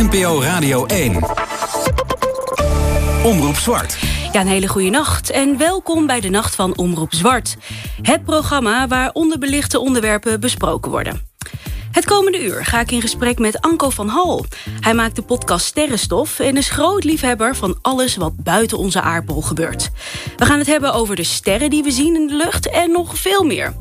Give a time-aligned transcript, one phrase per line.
[0.00, 1.12] NPO Radio 1.
[3.24, 3.98] Omroep Zwart.
[4.32, 7.56] Ja, een hele goede nacht en welkom bij de Nacht van Omroep Zwart.
[8.02, 11.29] Het programma waar onderbelichte onderwerpen besproken worden.
[11.90, 14.44] Het komende uur ga ik in gesprek met Anko van Hal.
[14.80, 19.42] Hij maakt de podcast Sterrenstof en is groot liefhebber van alles wat buiten onze aardbol
[19.42, 19.90] gebeurt.
[20.36, 23.18] We gaan het hebben over de sterren die we zien in de lucht en nog
[23.18, 23.74] veel meer.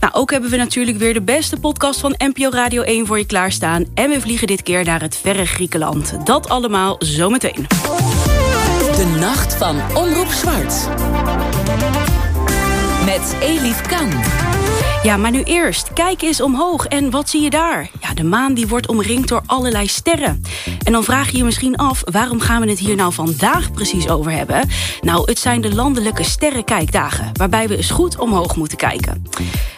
[0.00, 3.26] Nou, ook hebben we natuurlijk weer de beste podcast van NPO Radio 1 voor je
[3.26, 3.84] klaarstaan.
[3.94, 6.14] En we vliegen dit keer naar het verre Griekenland.
[6.24, 7.66] Dat allemaal zometeen.
[8.96, 10.88] De nacht van Omroep Zwart.
[13.04, 14.10] Met Elif Kan.
[15.02, 15.92] Ja, maar nu eerst.
[15.92, 16.86] Kijk eens omhoog.
[16.86, 17.90] En wat zie je daar?
[18.00, 20.42] Ja, de maan die wordt omringd door allerlei sterren.
[20.82, 22.02] En dan vraag je je misschien af...
[22.04, 24.68] waarom gaan we het hier nou vandaag precies over hebben?
[25.00, 27.30] Nou, het zijn de landelijke sterrenkijkdagen...
[27.32, 29.24] waarbij we eens goed omhoog moeten kijken.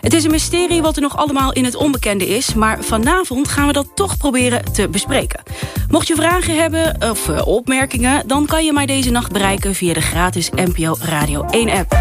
[0.01, 2.55] Het is een mysterie wat er nog allemaal in het onbekende is...
[2.55, 5.43] maar vanavond gaan we dat toch proberen te bespreken.
[5.89, 8.27] Mocht je vragen hebben of uh, opmerkingen...
[8.27, 11.97] dan kan je mij deze nacht bereiken via de gratis NPO Radio 1-app.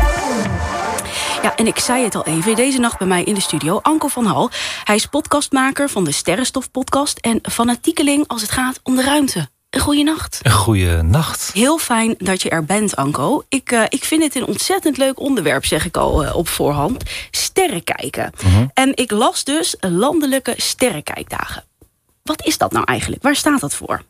[1.44, 4.08] Ja, en ik zei het al even, deze nacht bij mij in de studio, Anko
[4.08, 4.49] van Hal.
[4.83, 7.17] Hij is podcastmaker van de Sterrenstof podcast...
[7.17, 9.50] en fanatiekeling als het gaat om de ruimte.
[9.69, 10.39] Een goede nacht.
[10.44, 11.52] Een goede nacht.
[11.53, 13.44] Heel fijn dat je er bent, Anko.
[13.50, 17.03] Ik, uh, ik vind het een ontzettend leuk onderwerp, zeg ik al uh, op voorhand.
[17.31, 18.31] Sterren kijken.
[18.45, 18.67] Uh -huh.
[18.73, 21.63] En ik las dus landelijke sterrenkijkdagen.
[22.23, 23.23] Wat is dat nou eigenlijk?
[23.23, 24.02] Waar staat dat voor?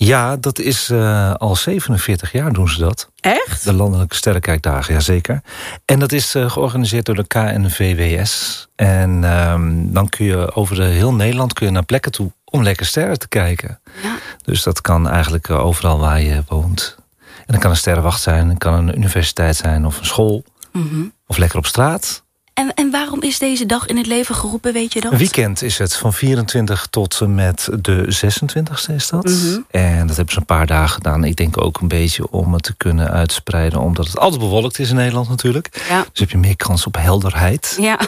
[0.00, 3.10] Ja, dat is uh, al 47 jaar doen ze dat.
[3.20, 3.64] Echt?
[3.64, 5.42] De Landelijke Sterrenkijkdagen, jazeker.
[5.84, 8.66] En dat is uh, georganiseerd door de KNVWS.
[8.76, 12.62] En um, dan kun je over de heel Nederland kun je naar plekken toe om
[12.62, 13.80] lekker sterren te kijken.
[14.02, 14.16] Ja.
[14.44, 16.96] Dus dat kan eigenlijk uh, overal waar je woont.
[17.18, 20.44] En dan kan een sterrenwacht zijn, het kan een universiteit zijn of een school.
[20.72, 21.12] Mm -hmm.
[21.26, 22.24] Of lekker op straat.
[22.58, 25.12] En, en waarom is deze dag in het leven geroepen, weet je dat?
[25.12, 29.24] Weekend is het, van 24 tot en met de 26e is dat.
[29.24, 29.64] Mm -hmm.
[29.70, 31.24] En dat hebben ze een paar dagen gedaan.
[31.24, 33.80] Ik denk ook een beetje om het te kunnen uitspreiden...
[33.80, 35.84] omdat het altijd bewolkt is in Nederland natuurlijk.
[35.88, 36.04] Ja.
[36.10, 37.76] Dus heb je meer kans op helderheid.
[37.80, 37.98] Ja.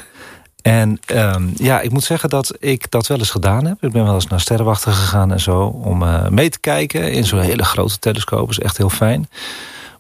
[0.63, 3.85] En um, ja, ik moet zeggen dat ik dat wel eens gedaan heb.
[3.85, 5.61] Ik ben wel eens naar sterrenwachten gegaan en zo...
[5.63, 8.41] om uh, mee te kijken in zo'n hele grote telescoop.
[8.41, 9.29] Dat is echt heel fijn.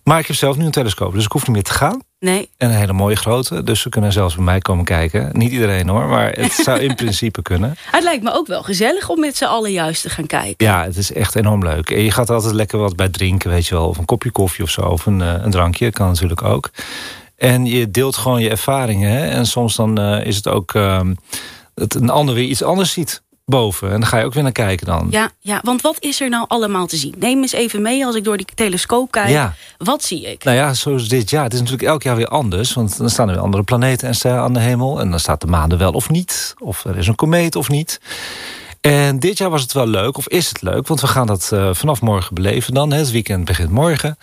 [0.04, 2.02] Maar ik heb zelf nu een telescoop, dus ik hoef niet meer te gaan.
[2.18, 2.50] Nee.
[2.56, 5.30] En een hele mooie grote, dus ze kunnen zelfs bij mij komen kijken.
[5.32, 7.74] Niet iedereen hoor, maar het zou in principe kunnen.
[7.90, 10.66] Het lijkt me ook wel gezellig om met z'n allen juist te gaan kijken.
[10.66, 11.90] Ja, het is echt enorm leuk.
[11.90, 13.88] En je gaat er altijd lekker wat bij drinken, weet je wel.
[13.88, 16.70] Of een kopje koffie of zo, of een, uh, een drankje, kan natuurlijk ook.
[17.36, 19.10] En je deelt gewoon je ervaringen.
[19.10, 19.28] Hè?
[19.28, 21.00] En soms dan uh, is het ook uh,
[21.74, 23.92] dat een ander weer iets anders ziet boven.
[23.92, 25.06] En dan ga je ook weer naar kijken dan.
[25.10, 27.14] Ja, ja, want wat is er nou allemaal te zien?
[27.18, 29.28] Neem eens even mee als ik door die telescoop kijk.
[29.28, 29.54] Ja.
[29.78, 30.44] Wat zie ik?
[30.44, 31.44] Nou ja, zoals dit jaar.
[31.44, 32.72] Het is natuurlijk elk jaar weer anders.
[32.72, 35.00] Want dan staan er weer andere planeten en sterren aan de hemel.
[35.00, 36.54] En dan staat de maan er wel of niet.
[36.58, 38.00] Of er is een komeet of niet.
[38.80, 40.86] En dit jaar was het wel leuk, of is het leuk...
[40.86, 42.92] want we gaan dat uh, vanaf morgen beleven dan.
[42.92, 42.98] Hè.
[42.98, 44.18] Het weekend begint morgen.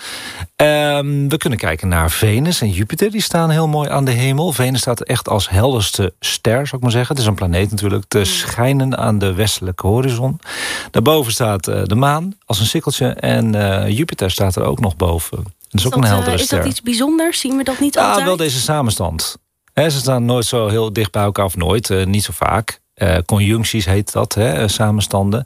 [0.56, 3.12] Um, we kunnen kijken naar Venus en Jupiter.
[3.12, 4.52] Die staan heel mooi aan de hemel.
[4.52, 7.16] Venus staat echt als helderste ster, zou ik maar zeggen.
[7.16, 10.40] Het is een planeet natuurlijk te schijnen aan de westelijke horizon.
[10.92, 13.08] Daarboven staat uh, de maan als een sikkeltje.
[13.08, 15.38] En uh, Jupiter staat er ook nog boven.
[15.38, 16.58] Dat is, ook dat, een heldere ster.
[16.58, 17.40] Is dat iets bijzonders?
[17.40, 18.26] Zien we dat niet ja, altijd?
[18.26, 19.38] wel deze samenstand.
[19.74, 22.80] He, ze staan nooit zo heel dicht bij elkaar, of nooit, niet zo vaak.
[22.98, 25.46] Uh, conjuncties heet dat, hè, samenstanden.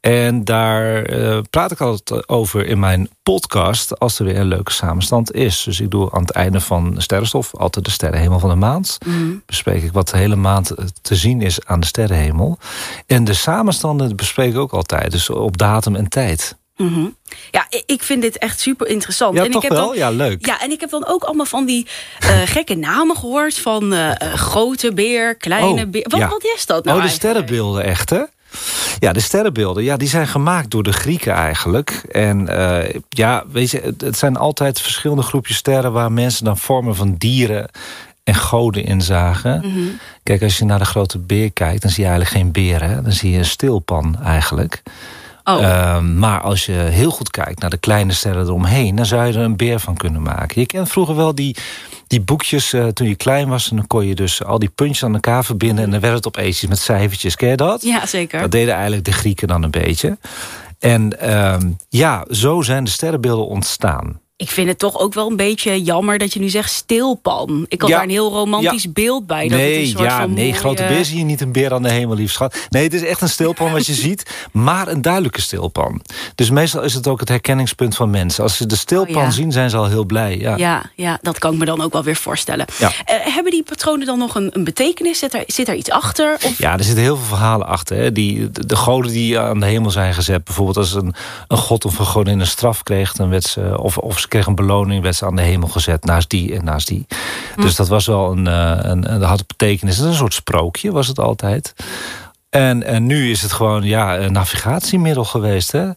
[0.00, 3.98] En daar uh, praat ik altijd over in mijn podcast...
[3.98, 5.62] als er weer een leuke samenstand is.
[5.62, 7.54] Dus ik doe aan het einde van Sterrenstof...
[7.56, 8.98] altijd de sterrenhemel van de maand.
[9.06, 9.42] Mm.
[9.46, 12.58] Bespreek ik wat de hele maand te zien is aan de sterrenhemel.
[13.06, 15.10] En de samenstanden bespreek ik ook altijd.
[15.10, 16.58] Dus op datum en tijd.
[16.80, 17.16] Mm -hmm.
[17.50, 19.34] Ja, ik vind dit echt super interessant.
[19.36, 19.88] Ja, en toch ik heb wel?
[19.88, 20.46] Dan, ja, leuk.
[20.46, 21.86] Ja, en ik heb dan ook allemaal van die
[22.22, 23.58] uh, gekke namen gehoord...
[23.58, 26.06] van uh, grote beer, kleine oh, beer.
[26.08, 26.28] Wat, ja.
[26.28, 27.12] wat is dat nou Oh, de eigenlijk?
[27.12, 28.22] sterrenbeelden echt, hè?
[28.98, 32.02] Ja, de sterrenbeelden, ja, die zijn gemaakt door de Grieken eigenlijk.
[32.10, 35.92] En uh, ja, weet je, het, zijn altijd verschillende groepjes sterren...
[35.92, 37.70] waar mensen dan vormen van dieren
[38.24, 39.60] en goden in zagen.
[39.64, 39.98] Mm -hmm.
[40.22, 43.02] Kijk, als je naar de grote beer kijkt, dan zie je eigenlijk geen beer, hè?
[43.02, 44.82] Dan zie je een stilpan eigenlijk.
[45.56, 45.60] Oh.
[45.60, 48.96] Uh, maar als je heel goed kijkt naar de kleine sterren eromheen...
[48.96, 50.60] dan zou je er een beer van kunnen maken.
[50.60, 51.56] Je kent vroeger wel die,
[52.06, 53.70] die boekjes uh, toen je klein was...
[53.70, 55.84] en dan kon je dus al die puntjes aan elkaar verbinden...
[55.84, 57.36] en dan werd het opeens met cijfertjes.
[57.36, 57.82] Ken je dat?
[57.82, 58.40] Ja, zeker.
[58.40, 60.18] Dat deden eigenlijk de Grieken dan een beetje.
[60.78, 61.56] En uh,
[61.88, 64.20] ja, zo zijn de sterrenbeelden ontstaan.
[64.40, 67.64] Ik vind het toch ook wel een beetje jammer dat je nu zegt stilpan.
[67.68, 67.94] Ik had Ja.
[67.96, 68.90] daar een heel romantisch Ja.
[68.92, 69.48] beeld bij.
[69.48, 71.52] Dat het een Nee, soort ja, van nee, mooie- grote beer zie je niet een
[71.52, 72.66] beer aan de hemel, lief schat.
[72.70, 76.00] Nee, het is echt een stilpan wat je ziet, maar een duidelijke stilpan.
[76.34, 78.42] Dus meestal is het ook het herkenningspunt van mensen.
[78.42, 79.30] Als ze de stilpan Oh, ja.
[79.30, 80.38] zien, zijn ze al heel blij.
[80.38, 80.56] Ja.
[80.56, 82.66] Ja, ja, dat kan ik me dan ook wel weer voorstellen.
[82.78, 82.86] Eh,
[83.34, 85.18] hebben die patronen dan nog een, een betekenis?
[85.18, 86.36] Zit er, zit er iets achter?
[86.44, 86.58] Of...
[86.58, 87.96] Ja, er zitten heel veel verhalen achter.
[87.96, 88.12] Hè.
[88.12, 90.44] Die, de, de goden die aan de hemel zijn gezet.
[90.44, 91.14] Bijvoorbeeld als een,
[91.48, 93.12] een god of een godin een straf kreeg...
[93.12, 96.04] Dan werd ze, of, of ze kreeg een beloning, werd ze aan de hemel gezet.
[96.04, 97.06] Naast die en naast die.
[97.56, 99.98] Dus dat was wel een, eh, een, een, dat had betekenis.
[99.98, 101.74] Is een soort sprookje, was het altijd.
[102.50, 105.72] En, en nu is het gewoon ja, een navigatiemiddel geweest.
[105.72, 105.90] Hè.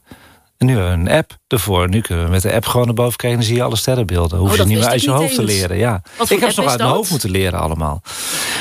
[0.64, 1.90] En nu hebben we een app ervoor.
[1.90, 3.30] Nu kunnen we met de app gewoon naar boven kijken...
[3.30, 4.38] en dan zie je alle sterrenbeelden.
[4.40, 5.78] Hoef Oh, je niet meer uit je hoofd te leren.
[5.78, 6.02] Ja.
[6.18, 8.02] Wat ik heb ze nog uit mijn hoofd moeten leren allemaal.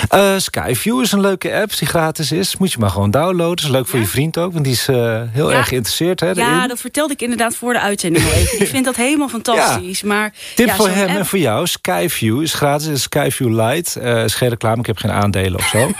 [0.08, 2.56] Eh, Skyview is een leuke app die gratis is.
[2.56, 3.64] Moet je maar gewoon downloaden.
[3.64, 4.04] Is leuk voor Ja?
[4.04, 5.56] je vriend ook, want die is eh, heel Ja.
[5.56, 6.20] erg geïnteresseerd.
[6.20, 8.60] Hè, Ja, dat vertelde ik inderdaad voor de uitzending even.
[8.64, 10.02] Ik vind dat helemaal fantastisch.
[10.02, 11.66] Maar, Tip ja, voor hem app- en voor jou.
[11.66, 13.02] Skyview is gratis.
[13.02, 14.00] Skyview Lite.
[14.00, 15.90] Eh is geen reclame, ik heb geen aandelen of zo.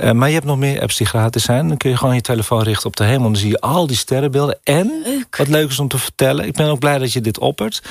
[0.00, 1.68] Eh, maar je hebt nog meer apps die gratis zijn.
[1.68, 3.26] Dan kun je gewoon je telefoon richten op de hemel.
[3.26, 4.58] En dan zie je al die sterrenbeelden.
[4.64, 5.36] En, Leuk.
[5.36, 6.46] wat leuk is om te vertellen...
[6.46, 7.82] ik ben ook blij dat je dit oppert.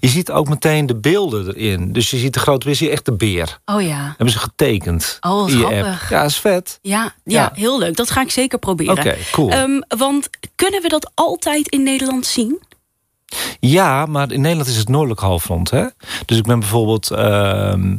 [0.00, 1.92] Je ziet ook meteen de beelden erin.
[1.92, 3.58] Dus je ziet de grote beer, echt de beer.
[3.64, 4.04] Oh ja.
[4.08, 5.72] Hebben ze getekend Oh, wat in je app.
[5.74, 6.10] grappig.
[6.10, 6.78] Ja, is vet.
[6.82, 7.50] Ja, ja, Ja.
[7.54, 7.96] heel leuk.
[7.96, 8.98] Dat ga ik zeker proberen.
[8.98, 9.50] Oké, cool.
[9.50, 12.60] Ehm, want kunnen we dat altijd in Nederland zien?
[13.60, 15.70] Ja, maar in Nederland is het noordelijk halfrond.
[15.70, 15.84] Hè?
[16.26, 17.96] Dus ik ben bijvoorbeeld ehm,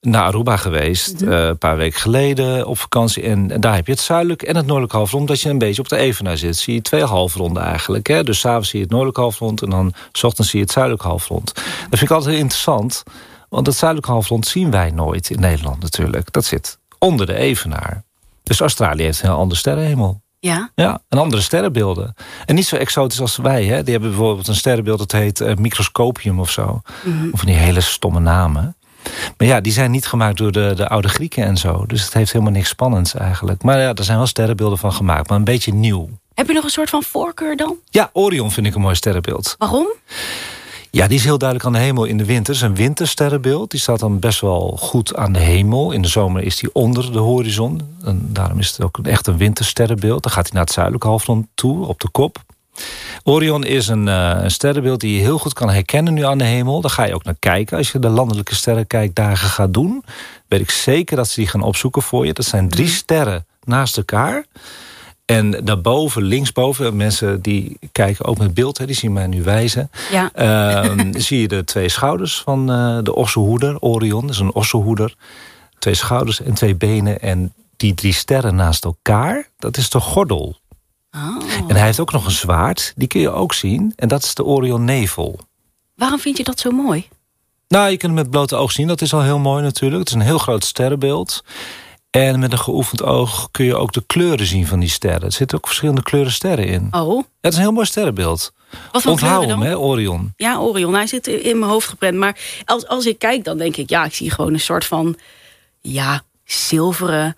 [0.00, 1.20] naar Aruba geweest...
[1.20, 1.32] Mhm.
[1.32, 3.22] eh, een paar weken geleden op vakantie.
[3.22, 5.28] En daar heb je het zuidelijk en het noordelijk halfrond...
[5.28, 6.56] dat je een beetje op de evenaar zit.
[6.56, 8.06] Zie je twee halfronden eigenlijk.
[8.06, 8.24] Hè?
[8.24, 9.62] Dus s'avonds zie je het noordelijk halfrond...
[9.62, 11.54] en dan s ochtends zie je het zuidelijk halfrond.
[11.54, 11.64] Dat
[11.98, 13.02] vind ik altijd heel interessant.
[13.48, 16.32] Want het zuidelijk halfrond zien wij nooit in Nederland natuurlijk.
[16.32, 18.04] Dat zit onder de evenaar.
[18.42, 20.24] Dus Australië heeft een heel ander sterrenhemel.
[20.38, 20.70] Ja.
[20.74, 22.14] Ja, en andere sterrenbeelden.
[22.44, 23.64] En niet zo exotisch als wij.
[23.64, 23.82] Hè.
[23.82, 26.80] Die hebben bijvoorbeeld een sterrenbeeld dat heet eh, microscopium of zo.
[27.32, 28.75] Of van die hele stomme namen.
[29.36, 31.84] Maar ja, die zijn niet gemaakt door de, de oude Grieken en zo.
[31.86, 33.62] Dus het heeft helemaal niks spannends eigenlijk.
[33.62, 35.28] Maar ja, er zijn wel sterrenbeelden van gemaakt.
[35.28, 36.08] Maar een beetje nieuw.
[36.34, 37.76] Heb je nog een soort van voorkeur dan?
[37.90, 39.54] Ja, Orion vind ik een mooi sterrenbeeld.
[39.58, 39.86] Waarom?
[40.90, 42.54] Ja, die is heel duidelijk aan de hemel in de winter.
[42.54, 43.70] Het is een wintersterrenbeeld.
[43.70, 45.92] Die staat dan best wel goed aan de hemel.
[45.92, 47.80] In de zomer is die onder de horizon.
[48.04, 50.22] En daarom is het ook echt een wintersterrenbeeld.
[50.22, 52.38] Dan gaat hij naar het zuidelijke halfrond toe, op de kop.
[53.22, 56.44] Orion is een, eh, een sterrenbeeld die je heel goed kan herkennen nu aan de
[56.44, 56.80] hemel.
[56.80, 57.76] Daar ga je ook naar kijken.
[57.76, 60.04] Als je de landelijke sterrenkijkdagen gaat doen...
[60.48, 62.32] weet ik zeker dat ze die gaan opzoeken voor je.
[62.32, 64.44] Dat zijn drie sterren naast elkaar...
[65.26, 69.90] En daarboven, linksboven, mensen die kijken ook met beeld, hè, die zien mij nu wijzen.
[70.10, 70.30] Ja.
[70.32, 74.20] Ehm, zie je de twee schouders van eh, de ossenhoeder, Orion.
[74.20, 75.14] Dat is een ossenhoeder.
[75.78, 77.20] Twee schouders en twee benen.
[77.20, 80.56] En die drie sterren naast elkaar, dat is de gordel.
[81.16, 81.36] Oh.
[81.68, 83.92] En hij heeft ook nog een zwaard, die kun je ook zien.
[83.96, 85.40] En dat is de Orion Nevel.
[85.94, 87.08] Waarom vind je dat zo mooi?
[87.68, 88.86] Nou, je kunt hem met blote oog zien.
[88.86, 89.98] Dat is al heel mooi natuurlijk.
[89.98, 91.44] Het is een heel groot sterrenbeeld.
[92.10, 95.22] En met een geoefend oog kun je ook de kleuren zien van die sterren.
[95.22, 96.88] Er zitten ook verschillende kleuren sterren in.
[96.90, 98.52] Oh, het is een heel mooi sterrenbeeld.
[98.92, 99.62] wat voor Onthoud hem, dan?
[99.62, 100.32] hè, Orion.
[100.36, 102.16] Ja, Orion, hij zit in mijn hoofd geprent.
[102.16, 103.90] Maar als, als ik kijk, dan denk ik...
[103.90, 105.16] ja, ik zie gewoon een soort van...
[105.80, 107.34] ja, zilveren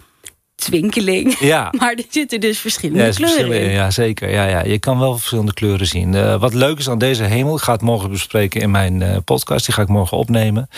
[0.59, 1.39] twinkeling.
[1.39, 1.73] Ja.
[1.79, 3.71] Maar er zitten dus verschillende Ja, er kleuren verschillen in.
[3.71, 4.31] Ja, zeker.
[4.31, 4.65] Ja, ja.
[4.65, 6.15] Je kan wel verschillende kleuren zien.
[6.15, 9.17] Eh, wat leuk is aan deze hemel, ik ga het morgen bespreken in mijn eh,
[9.25, 9.67] podcast.
[9.67, 10.69] Die ga ik morgen opnemen.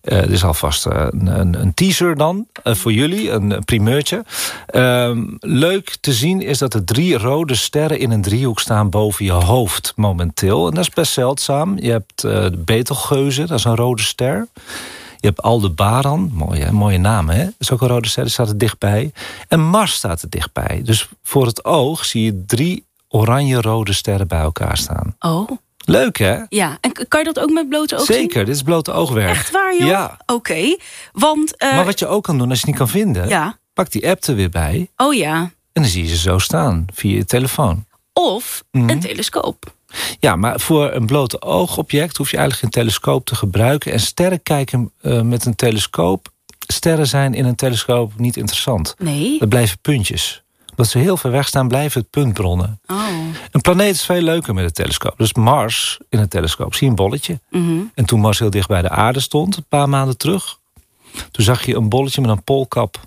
[0.00, 4.24] Eh er is alvast een, een, een teaser dan voor jullie, een, primeurtje.
[4.66, 9.24] Ehm, leuk te zien is dat er drie rode sterren in een driehoek staan boven
[9.24, 10.68] je hoofd momenteel.
[10.68, 11.78] En dat is best zeldzaam.
[11.78, 14.46] Je hebt de Betelgeuze, dat is een rode ster.
[15.26, 16.72] Je hebt Aldebaran, mooie, hè?
[16.72, 17.46] mooie naam hè.
[17.58, 19.12] Is ook een rode ster, staat er dichtbij.
[19.48, 20.80] En Mars staat er dichtbij.
[20.84, 25.16] Dus voor het oog zie je drie oranje-rode sterren bij elkaar staan.
[25.18, 25.50] Oh,
[25.84, 26.38] Leuk hè?
[26.48, 26.78] ja.
[26.80, 28.16] En kan je dat ook met blote ogen zien?
[28.16, 29.30] Zeker, dit is blote oogwerk.
[29.30, 29.86] Echt waar, joh?
[29.88, 30.16] Ja.
[30.26, 30.76] Oké,
[31.12, 31.56] want...
[31.56, 33.28] eh, Maar wat je ook kan doen als je het niet kan vinden...
[33.28, 35.36] Ja, pak die app er weer bij oh ja.
[35.72, 37.84] en dan zie je ze zo staan via je telefoon.
[38.12, 38.88] Of Mhm.
[38.88, 39.74] een telescoop.
[40.20, 43.92] Ja, maar voor een blote oogobject hoef je eigenlijk geen telescoop te gebruiken.
[43.92, 46.28] En sterren kijken eh, met een telescoop...
[46.66, 48.94] sterren zijn in een telescoop niet interessant.
[48.98, 49.38] Nee?
[49.38, 50.42] Dat blijven puntjes.
[50.70, 52.80] Omdat ze heel ver weg staan, blijven het puntbronnen.
[52.86, 53.08] Oh.
[53.50, 55.14] Een planeet is veel leuker met een telescoop.
[55.16, 57.40] Dus Mars in een telescoop, zie je een bolletje.
[57.50, 57.80] Mhm.
[57.94, 60.58] En toen Mars heel dicht bij de aarde stond, een paar maanden terug...
[61.30, 63.00] toen zag je een bolletje met een poolkap.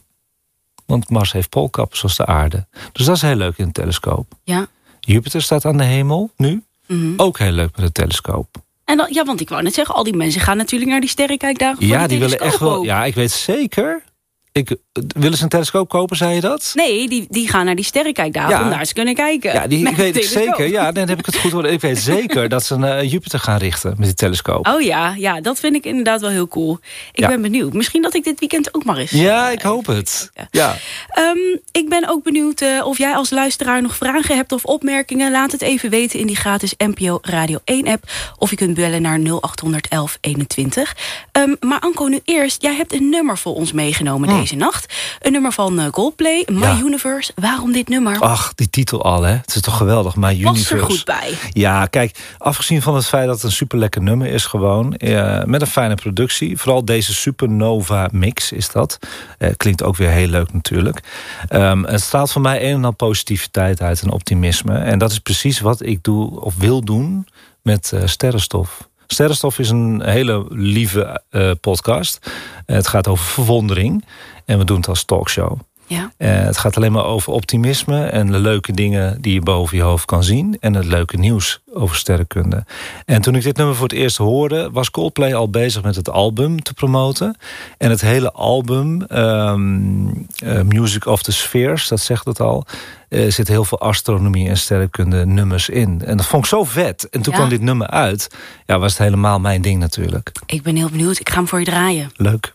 [0.85, 2.67] Want Mars heeft poolkap, zoals de aarde.
[2.91, 4.33] Dus dat is heel leuk in een telescoop.
[4.43, 4.67] Ja.
[4.99, 6.63] Jupiter staat aan de hemel, nu.
[6.93, 7.13] Mhm.
[7.17, 8.47] Ook heel leuk met een telescoop.
[8.85, 11.09] En dan, ja, want ik wou net zeggen, al die mensen gaan natuurlijk naar die
[11.09, 11.77] sterrenkijkdagen.
[11.77, 12.83] voor Ja, de die willen echt wel...
[12.83, 14.03] Ja, ik weet zeker
[14.51, 14.75] Ik,
[15.17, 16.71] willen ze een telescoop kopen, zei je dat?
[16.75, 18.63] Nee, die, die gaan naar die sterrenkijkdagen Ja.
[18.63, 19.53] om daar eens kunnen kijken.
[19.53, 20.43] Ja, die, ik weet telescoop.
[20.43, 20.67] zeker.
[20.69, 21.71] Ja, dan heb ik het goed horen.
[21.71, 24.67] Ik weet zeker dat ze naar Jupiter gaan richten met die telescoop.
[24.67, 26.79] Oh ja, ja, dat vind ik inderdaad wel heel cool.
[27.11, 27.27] Ik Ja.
[27.27, 27.73] ben benieuwd.
[27.73, 29.11] Misschien dat ik dit weekend ook maar eens...
[29.11, 30.31] Ja, ik hoop het.
[30.51, 30.75] Ja.
[31.09, 31.37] Ehm,
[31.71, 35.31] ik ben ook benieuwd eh, of jij als luisteraar nog vragen hebt of opmerkingen.
[35.31, 38.03] Laat het even weten in die gratis NPO Radio 1 app.
[38.37, 40.95] Of je kunt bellen naar 0800 1121.
[41.31, 42.61] Ehm, maar Anko, nu eerst.
[42.61, 44.93] Jij hebt een nummer voor ons meegenomen deze nacht.
[45.19, 46.77] Een nummer van eh, Coldplay, My Ja.
[46.83, 47.31] Universe.
[47.35, 48.19] Waarom dit nummer?
[48.19, 49.33] Ach, die titel al, hè.
[49.33, 50.53] Het is toch geweldig, My Universe.
[50.63, 51.33] Was er goed bij.
[51.51, 54.93] Ja, kijk, afgezien van het feit dat het een super lekker nummer is gewoon...
[54.95, 56.57] eh, met een fijne productie.
[56.57, 58.99] Vooral deze Supernova mix is dat.
[59.37, 60.99] Eh, klinkt ook weer heel leuk natuurlijk.
[61.47, 64.77] Ehm, het straalt voor mij een en al positiviteit uit en optimisme.
[64.77, 67.27] En dat is precies wat ik doe of wil doen
[67.61, 68.88] met Sterrenstof.
[69.11, 72.31] Sterrenstof is een hele lieve eh, podcast.
[72.65, 74.05] Het gaat over verwondering.
[74.45, 75.59] En we doen het als talkshow.
[75.89, 76.11] Ja.
[76.17, 79.83] Eh, het gaat alleen maar over optimisme en de leuke dingen die je boven je
[79.83, 80.57] hoofd kan zien.
[80.59, 82.65] En het leuke nieuws over sterrenkunde.
[83.05, 86.09] En toen ik dit nummer voor het eerst hoorde, was Coldplay al bezig met het
[86.09, 87.37] album te promoten.
[87.77, 90.07] En het hele album, ehm,
[90.43, 92.65] eh, Music of the Spheres, dat zegt het al.
[93.09, 96.01] Er zit heel veel astronomie en sterrenkunde nummers in.
[96.05, 97.09] En dat vond ik zo vet.
[97.09, 97.37] En toen Ja.
[97.39, 98.27] kwam dit nummer uit.
[98.65, 100.31] Ja, was het helemaal mijn ding natuurlijk.
[100.45, 101.19] Ik ben heel benieuwd.
[101.19, 102.11] Ik ga hem voor je draaien.
[102.15, 102.51] Leuk.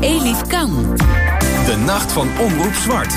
[0.00, 0.96] Elif Kan.
[1.64, 3.14] De nacht van Omroep Zwart.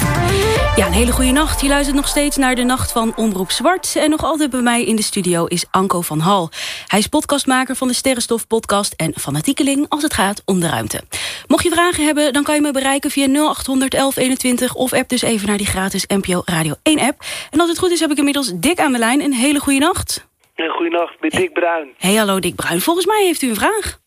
[0.75, 1.61] Ja, een hele goede nacht.
[1.61, 3.95] Je luistert nog steeds naar de Nacht van Omroep Zwart.
[3.95, 6.49] En nog altijd bij mij in de studio is Anko van Hal.
[6.87, 8.93] Hij is podcastmaker van de Sterrenstof podcast...
[8.93, 11.01] en fanatiekeling als het gaat om de ruimte.
[11.47, 14.73] Mocht je vragen hebben, dan kan je me bereiken via 0800 1121...
[14.73, 17.23] of app dus even naar die gratis NPO Radio 1-app.
[17.51, 19.21] En als het goed is, heb ik inmiddels Dick aan de lijn.
[19.21, 20.27] Een hele goede nacht.
[20.55, 21.87] Goedenacht, met Dick Bruin.
[21.97, 22.81] Hey, hallo Dick Bruin.
[22.81, 23.99] Volgens mij heeft u een vraag.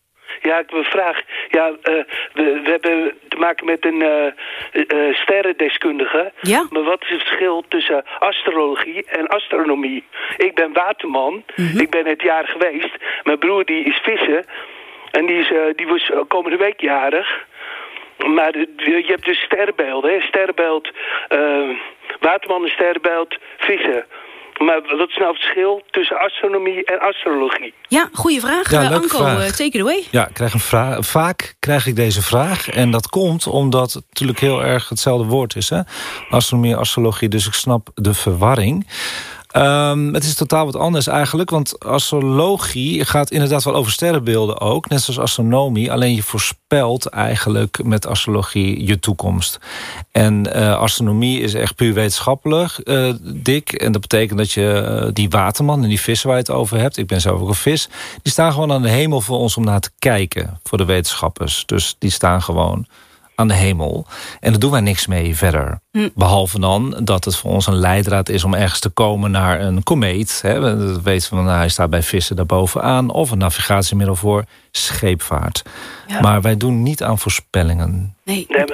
[0.42, 1.20] Ja, ik een vraag.
[1.48, 1.94] Ja, eh,
[2.32, 4.26] we, we hebben te maken met een eh,
[4.72, 6.32] eh, sterrendeskundige.
[6.40, 6.66] Ja.
[6.70, 10.04] Maar wat is het verschil tussen astrologie en astronomie?
[10.36, 11.44] Ik ben waterman.
[11.76, 12.96] Ik ben het jaar geweest.
[13.22, 14.44] Mijn broer die is vissen.
[15.10, 17.46] En die, is, die was komende week jarig.
[18.26, 20.12] Maar je hebt dus sterrenbeelden.
[20.12, 20.20] Hè?
[20.20, 20.90] Sterrenbeeld
[22.20, 24.06] waterman en sterrenbeeld vissen.
[24.66, 27.74] Maar wat is nou het verschil tussen astronomie en astrologie?
[27.88, 28.70] Ja, goede vraag.
[28.70, 29.38] Ja, leuke Anko, vraag.
[29.44, 30.04] eh, take it away.
[30.10, 31.06] Ja, ik krijg een vraag.
[31.06, 32.68] Vaak krijg ik deze vraag.
[32.68, 35.68] En dat komt omdat het natuurlijk heel erg hetzelfde woord is.
[35.70, 35.80] Hè?
[36.30, 37.28] Astronomie, astrologie.
[37.28, 38.86] Dus ik snap de verwarring.
[39.50, 41.50] Ehm, het is totaal wat anders eigenlijk.
[41.50, 44.88] Want astrologie gaat inderdaad wel over sterrenbeelden ook.
[44.88, 45.92] Net zoals astronomie.
[45.92, 49.58] Alleen je voorspelt eigenlijk met astrologie je toekomst.
[50.12, 53.72] En eh, astronomie is echt puur wetenschappelijk, eh, dik.
[53.72, 56.78] En dat betekent dat je eh, die waterman en die vissen waar je het over
[56.78, 56.96] hebt...
[56.96, 57.88] ik ben zelf ook een vis...
[58.22, 60.60] die staan gewoon aan de hemel voor ons om naar te kijken.
[60.64, 61.62] Voor de wetenschappers.
[61.66, 62.86] Dus die staan gewoon
[63.40, 64.06] aan de hemel.
[64.40, 65.80] En daar doen wij niks mee verder.
[66.14, 68.44] Behalve dan dat het voor ons een leidraad is...
[68.44, 70.38] om ergens te komen naar een komeet.
[70.42, 70.60] Hè.
[70.60, 73.10] We- Dat weten we, nou, hij staat bij vissen daarbovenaan...
[73.10, 75.62] of een navigatiemiddel voor scheepvaart.
[76.06, 76.20] Ja.
[76.20, 78.16] Maar wij doen niet aan voorspellingen.
[78.24, 78.46] Nee.
[78.48, 78.64] Nee,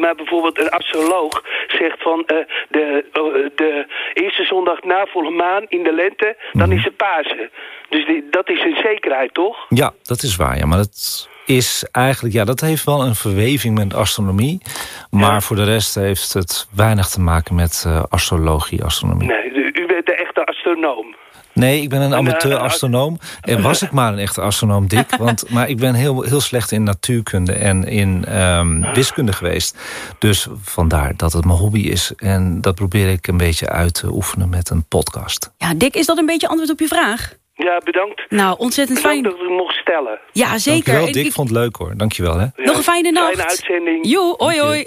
[0.00, 2.36] maar, bijvoorbeeld een astroloog zegt van eh,
[2.70, 3.22] de, eh,
[3.56, 7.50] de eerste zondag na volle maan in de lente, dan is het Pasen.
[7.88, 9.56] Dus die, dat is een zekerheid, toch?
[9.68, 10.58] Ja, dat is waar.
[10.58, 14.62] Ja, maar dat is eigenlijk, ja, dat heeft wel een verweving met astronomie.
[15.10, 19.28] Maar voor de rest heeft het weinig te maken met eh, astrologie, astronomie.
[19.28, 21.16] Nee, u bent de echte astronoom.
[21.58, 23.18] Nee, ik ben een eh, astronoom.
[23.40, 25.16] En was ik maar een echte astronoom, Dick.
[25.16, 29.78] Want, maar ik ben heel, heel slecht in natuurkunde en in ehm, wiskunde geweest.
[30.18, 32.12] Dus vandaar dat het mijn hobby is.
[32.16, 35.52] En dat probeer ik een beetje uit te oefenen met een podcast.
[35.56, 37.36] Ja, Dick, is dat een beetje antwoord op je vraag?
[37.58, 38.22] Ja, bedankt.
[38.28, 39.32] Nou, ontzettend Bedankt fijn.
[39.34, 40.18] dat ik het mocht stellen.
[40.32, 40.72] Ja, zeker.
[40.74, 41.26] Dankjewel, En Dick.
[41.26, 41.92] ik- Vond het leuk hoor.
[41.96, 42.46] Dankjewel hè.
[42.56, 43.26] Nog een fijne nacht.
[43.34, 44.08] Fijne uitzending.
[44.10, 44.86] Jo, hoi hoi.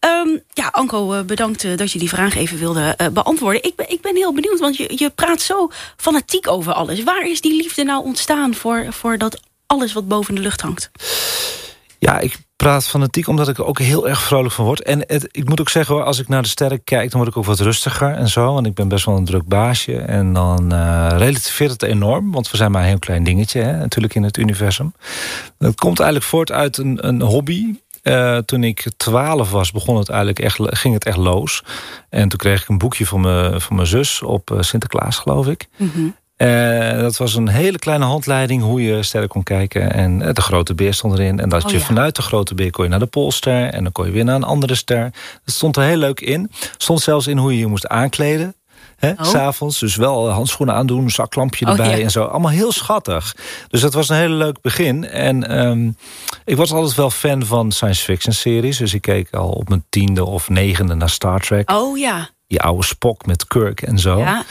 [0.00, 3.62] Ehm, ja, Anko, eh, bedankt eh, dat je die vraag even wilde eh, beantwoorden.
[3.62, 7.02] Ik ben, ik ben heel benieuwd, want je, je praat zo fanatiek over alles.
[7.02, 10.90] Waar is die liefde nou ontstaan voor, voor dat alles wat boven de lucht hangt?
[11.98, 14.82] Ja, ik praat fanatiek omdat ik er ook heel erg vrolijk van word.
[14.82, 17.10] En het, ik moet ook zeggen, als ik naar de sterren kijk...
[17.10, 18.52] dan word ik ook wat rustiger en zo.
[18.54, 19.96] Want ik ben best wel een druk baasje.
[19.96, 22.32] En dan eh relativeert het enorm.
[22.32, 24.92] Want we zijn maar een heel klein dingetje hè, natuurlijk in het universum.
[25.58, 27.74] Dat komt eigenlijk voort uit een, een hobby.
[28.02, 31.62] Eh, toen ik twaalf was, begon het eigenlijk echt, ging het echt los.
[32.08, 35.46] En toen kreeg ik een boekje van mijn, van mijn zus op eh, Sinterklaas, geloof
[35.46, 35.68] ik.
[36.40, 39.92] Eh, dat was een hele kleine handleiding hoe je sterren kon kijken.
[39.92, 41.40] En eh, de grote beer stond erin.
[41.40, 41.84] En dat Oh je ja.
[41.84, 43.66] vanuit de grote beer kon je naar de Poolster.
[43.70, 45.10] En dan kon je weer naar een andere ster.
[45.44, 46.50] Dat stond er heel leuk in.
[46.76, 48.54] stond zelfs in hoe je je moest aankleden.
[49.00, 49.24] Oh.
[49.24, 52.04] S'avonds, dus wel handschoenen aandoen, een zaklampje Oh, erbij ja.
[52.04, 52.24] en zo.
[52.24, 53.36] Allemaal heel schattig.
[53.68, 55.04] Dus dat was een hele leuk begin.
[55.08, 55.90] En ehm,
[56.44, 58.76] ik was altijd wel fan van science fiction series.
[58.78, 61.70] Dus ik keek al op mijn tiende of negende naar Star Trek.
[61.70, 62.28] Oh ja.
[62.50, 64.18] Die oude Spock met Kirk en zo.
[64.18, 64.44] ja.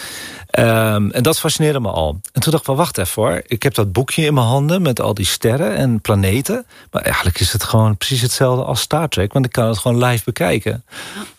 [0.49, 2.19] Ehm, en dat fascineerde me al.
[2.33, 3.41] En toen dacht ik, wel, wacht even hoor.
[3.45, 6.65] Ik heb dat boekje in mijn handen met al die sterren en planeten.
[6.91, 9.33] Maar eigenlijk is het gewoon precies hetzelfde als Star Trek.
[9.33, 10.83] Want ik kan het gewoon live bekijken.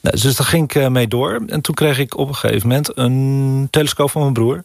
[0.01, 1.43] Nou, dus daar ging ik eh, mee door.
[1.47, 4.65] En toen kreeg ik op een gegeven moment een telescoop van mijn broer.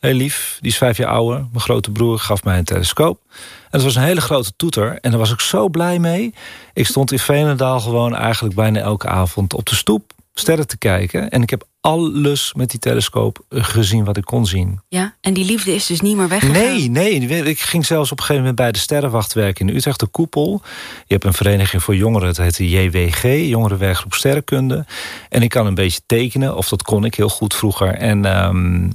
[0.00, 1.36] Heel lief, die is vijf jaar ouder.
[1.36, 3.20] Mijn grote broer gaf mij een telescoop.
[3.30, 3.36] En
[3.70, 4.98] het was een hele grote toeter.
[5.00, 6.34] En daar was ik zo blij mee.
[6.72, 11.30] Ik stond in Veenendaal gewoon eigenlijk bijna elke avond op de stoep sterren te kijken.
[11.30, 14.80] En ik heb alles met die telescoop gezien wat ik kon zien.
[14.88, 15.14] ja.
[15.20, 16.62] En die liefde is dus niet meer weggegaan.
[16.62, 17.42] Nee, nee.
[17.44, 20.62] Ik ging zelfs op een gegeven moment bij de Sterrenwacht werken in Utrecht, de Koepel.
[21.06, 24.86] Je hebt een vereniging voor jongeren, het heet de JWG, Jongerenwerkgroep Sterrenkunde.
[25.28, 27.94] En ik kan een beetje tekenen, of dat kon ik heel goed vroeger.
[27.94, 28.88] En ehm,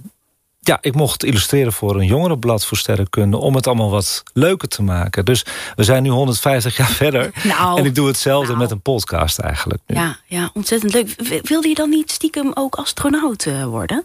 [0.68, 3.38] ja, ik mocht illustreren voor een jongerenblad voor sterrenkunde...
[3.38, 5.26] om het allemaal wat leuker te maken.
[5.26, 5.46] Dus
[5.76, 7.32] we zijn nu 150 jaar verder.
[7.44, 8.60] Nou, en ik doe hetzelfde nou.
[8.60, 9.96] met een podcast eigenlijk nu.
[9.96, 11.16] Ja, ja, ontzettend leuk.
[11.44, 14.04] Wilde je dan niet stiekem ook astronaut eh, worden?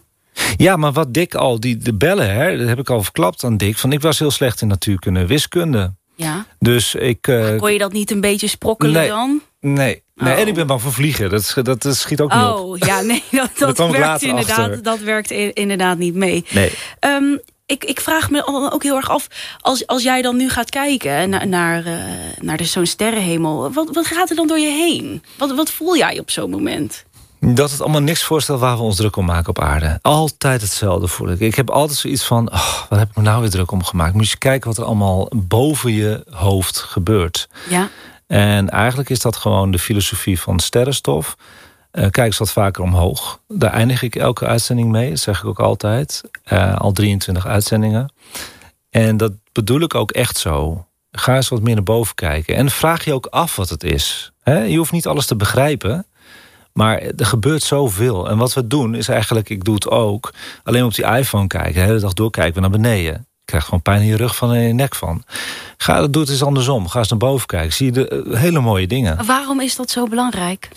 [0.56, 3.56] Ja, maar wat Dick al, die, de bellen, hè, dat heb ik al verklapt aan
[3.56, 3.76] Dick...
[3.78, 5.94] van ik was heel slecht in natuurkunde en wiskunde.
[6.16, 6.46] Ja.
[6.58, 7.26] Dus ik...
[7.28, 9.08] eh, Kon je dat niet een beetje sprokkelen Nee.
[9.08, 9.40] dan?
[9.60, 10.40] Nee, nee Oh.
[10.40, 11.30] en ik ben bang voor vliegen.
[11.30, 12.58] Dat, dat, dat schiet ook niet op.
[12.58, 13.22] Oh, ja, nee,
[13.58, 14.82] dat, dat werkt inderdaad, achter.
[14.82, 16.44] dat werkt inderdaad niet mee.
[16.50, 16.72] Nee.
[17.00, 17.36] Ehm,
[17.66, 19.26] ik, ik vraag me ook heel erg af,
[19.60, 21.92] als, als jij dan nu gaat kijken naar, naar, eh,
[22.40, 25.22] naar de- zo'n sterrenhemel, wat, wat gaat er dan door je heen?
[25.38, 27.04] Wat, wat voel jij op zo'n moment?
[27.42, 29.98] Dat het allemaal niks voorstelt waar we ons druk om maken op aarde.
[30.02, 31.40] Altijd hetzelfde voel ik.
[31.40, 34.14] Ik heb altijd zoiets van, oh, wat heb ik me nou weer druk om gemaakt?
[34.14, 37.48] Moet je kijken wat er allemaal boven je hoofd gebeurt.
[37.68, 37.88] Ja,
[38.30, 41.36] En eigenlijk is dat gewoon de filosofie van sterrenstof.
[41.90, 43.40] Eh, kijk eens wat vaker omhoog.
[43.48, 45.10] Daar eindig ik elke uitzending mee.
[45.10, 46.22] Dat zeg ik ook altijd.
[46.42, 48.12] Eh, al 23 uitzendingen.
[48.90, 50.86] En dat bedoel ik ook echt zo.
[51.12, 52.56] Ga eens wat meer naar boven kijken.
[52.56, 54.32] En vraag je ook af wat het is.
[54.44, 56.06] Je hoeft niet alles te begrijpen.
[56.72, 58.28] Maar er gebeurt zoveel.
[58.28, 60.32] En wat we doen is eigenlijk, ik doe het ook...
[60.64, 61.74] alleen op die iPhone kijken.
[61.74, 63.26] De hele dag door kijken we naar beneden.
[63.50, 65.24] Je krijgt gewoon pijn in je rug van en in je nek van.
[65.76, 66.88] Ga, doe het eens andersom.
[66.88, 67.72] Ga eens naar boven kijken.
[67.72, 69.26] Zie je de eh, hele mooie dingen.
[69.26, 70.68] waarom is dat zo belangrijk?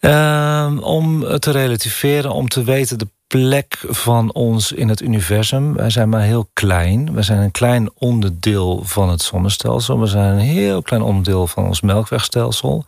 [0.00, 5.74] Ehm, om te relativeren, om te weten de plek van ons in het universum.
[5.74, 7.14] Wij zijn maar heel klein.
[7.14, 10.00] We zijn een klein onderdeel van het zonnestelsel.
[10.00, 12.84] We zijn een heel klein onderdeel van ons melkwegstelsel.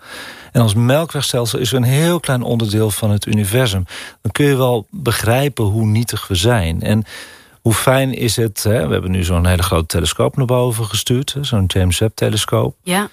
[0.52, 3.84] En ons melkwegstelsel is een heel klein onderdeel van het universum.
[4.22, 6.82] Dan kun je wel begrijpen hoe nietig we zijn.
[6.82, 7.04] En
[7.68, 8.62] hoe fijn is het...
[8.62, 8.86] Hè?
[8.86, 11.36] We hebben nu zo'n hele grote telescoop naar boven gestuurd.
[11.40, 12.76] Zo'n James Webb-telescoop.
[12.82, 13.08] Ja,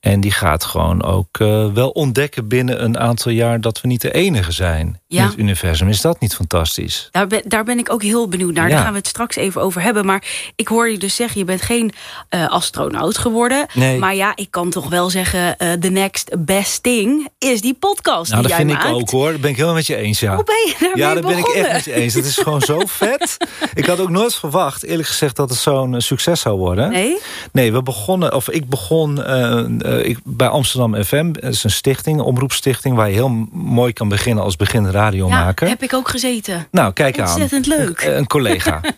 [0.00, 3.60] En die gaat gewoon ook eh, wel ontdekken binnen een aantal jaar...
[3.60, 5.22] dat we niet de enige zijn Ja.
[5.22, 5.88] in het universum.
[5.88, 7.08] Is dat niet fantastisch?
[7.10, 8.68] daar ben, daar ben ik ook heel benieuwd naar.
[8.68, 8.74] Ja.
[8.74, 10.06] Daar gaan we het straks even over hebben.
[10.06, 10.24] Maar
[10.56, 11.92] ik hoor je dus zeggen, je bent geen
[12.28, 13.66] eh, astronaut geworden.
[13.74, 13.98] Nee.
[13.98, 15.58] Maar ja, ik kan toch wel zeggen...
[15.58, 19.10] eh the next best thing is die podcast Nou, die dat jij vind ik ook
[19.10, 19.32] hoor.
[19.32, 20.34] Dat ben ik helemaal met je eens, ja.
[20.34, 22.14] Hoe ben je daarmee ja, dat ben ik echt met je eens.
[22.14, 23.36] Het is gewoon zo vet.
[23.74, 26.90] Ik had ook nooit verwacht, eerlijk gezegd, dat het zo'n eh, succes zou worden.
[26.90, 27.18] Nee?
[27.52, 31.32] Nee, we begonnen, of ik begon eh, eh, ik, bij Amsterdam FM.
[31.32, 32.96] Dat is een stichting, een omroepstichting...
[32.96, 35.66] waar je heel mooi kan beginnen als beginnend radiomaker.
[35.66, 36.68] Ja, heb ik ook gezeten.
[36.70, 37.28] Nou, kijk aan.
[37.28, 38.02] Ontzettend leuk.
[38.02, 38.80] Een, een collega.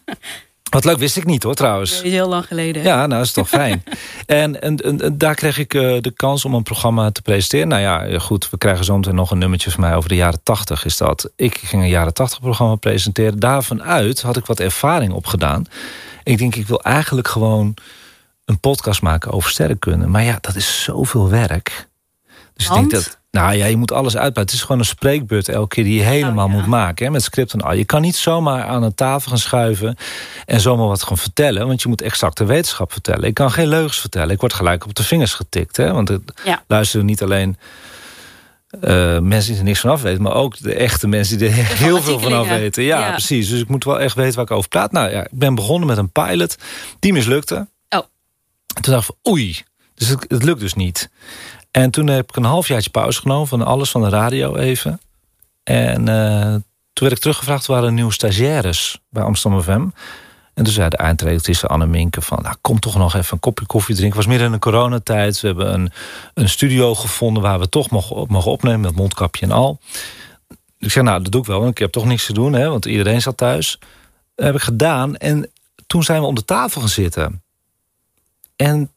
[0.72, 1.94] Wat leuk wist ik niet hoor, trouwens.
[1.94, 2.82] Dat is heel lang geleden.
[2.82, 3.84] Ja, nou, is toch fijn.
[4.26, 7.68] En, en, en, daar kreeg ik eh, de kans om een programma te presenteren.
[7.68, 10.14] Nou ja, eh, goed, we krijgen zo meteen nog een nummertje van mij over de
[10.14, 11.30] jaren tachtig is dat.
[11.36, 13.38] Ik ging een jaren tachtig programma presenteren.
[13.38, 15.64] Daarvan uit had ik wat ervaring opgedaan.
[16.22, 17.74] Ik denk, ik wil eigenlijk gewoon
[18.44, 20.06] een podcast maken over sterrenkunde.
[20.06, 21.88] Maar ja, dat is zoveel werk.
[22.54, 23.20] Dus ik denk dat...
[23.32, 24.42] Nou ja, je moet alles uitbuiten.
[24.42, 26.58] Het is gewoon een spreekbeurt elke keer die je helemaal Oh, ja.
[26.58, 27.06] moet maken.
[27.06, 27.72] Hè, met script en al.
[27.72, 29.96] Je kan niet zomaar aan een tafel gaan schuiven...
[30.46, 31.66] en zomaar wat gaan vertellen.
[31.66, 33.24] Want je moet exacte wetenschap vertellen.
[33.24, 34.30] Ik kan geen leugens vertellen.
[34.30, 35.76] Ik word gelijk op de vingers getikt.
[35.76, 36.62] Hè, want het Ja.
[36.66, 37.56] luisteren niet alleen...
[38.80, 40.22] eh, mensen die er niks van af weten...
[40.22, 42.82] maar ook de echte mensen die er heel veel van af weten.
[42.82, 43.10] Ja, Ja.
[43.10, 43.48] precies.
[43.48, 44.92] Dus ik moet wel echt weten waar ik over praat.
[44.92, 46.56] Nou ja, ik ben begonnen met een pilot.
[46.98, 47.54] Die mislukte.
[47.88, 48.02] Oh.
[48.74, 49.62] En toen dacht ik van, oei,
[49.94, 51.10] dus het, het lukt dus niet.
[51.72, 55.00] En toen heb ik een halfjaartje pauze genomen van alles van de radio even.
[55.62, 56.52] En eh,
[56.92, 59.88] toen werd ik teruggevraagd, er waren nieuwe stagiaires bij Amsterdam FM.
[60.54, 62.42] En toen zei de eindredactrice Anne Minke van...
[62.42, 64.18] Nou, kom toch nog even een kopje koffie drinken.
[64.18, 65.40] Het was midden in de coronatijd.
[65.40, 65.92] We hebben een,
[66.34, 68.80] een studio gevonden waar we toch mogen, mogen opnemen...
[68.80, 69.78] met mondkapje en al.
[70.78, 72.52] Ik zei, nou, dat doe ik wel, want ik heb toch niks te doen.
[72.52, 73.78] Hè, want iedereen zat thuis.
[74.34, 75.16] Dat heb ik gedaan.
[75.16, 75.50] En
[75.86, 77.42] toen zijn we om de tafel gaan zitten.
[78.56, 78.90] En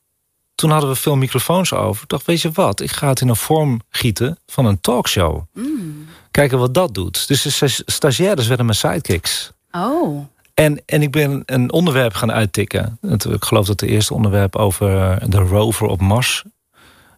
[0.55, 2.03] toen hadden we veel microfoons over.
[2.03, 5.41] Ik dacht, weet je wat, ik ga het in een vorm gieten van een talkshow.
[5.53, 6.07] Mm.
[6.31, 7.27] Kijken wat dat doet.
[7.27, 9.51] Dus de sta- stagiaires werden mijn sidekicks.
[9.71, 10.25] Oh.
[10.53, 12.99] En, en ik ben een onderwerp gaan uittikken.
[13.09, 16.43] Ik geloof dat het eerste onderwerp over de rover op Mars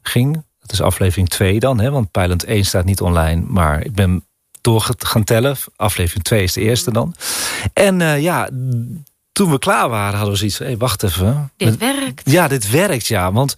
[0.02, 0.44] ging.
[0.60, 3.44] Dat is aflevering 2 dan, hè, want Pilot 1 staat niet online.
[3.48, 4.26] Maar ik ben
[4.62, 5.56] door gaan tellen.
[5.76, 7.16] Aflevering 2 is de eerste dan.
[7.74, 8.50] En eh, ja,
[9.38, 10.66] toen we klaar waren hadden we zoiets van...
[10.66, 11.52] Hey, wacht even.
[11.58, 12.32] Dit werkt.
[12.32, 13.32] Ja, dit werkt, ja.
[13.32, 13.56] Want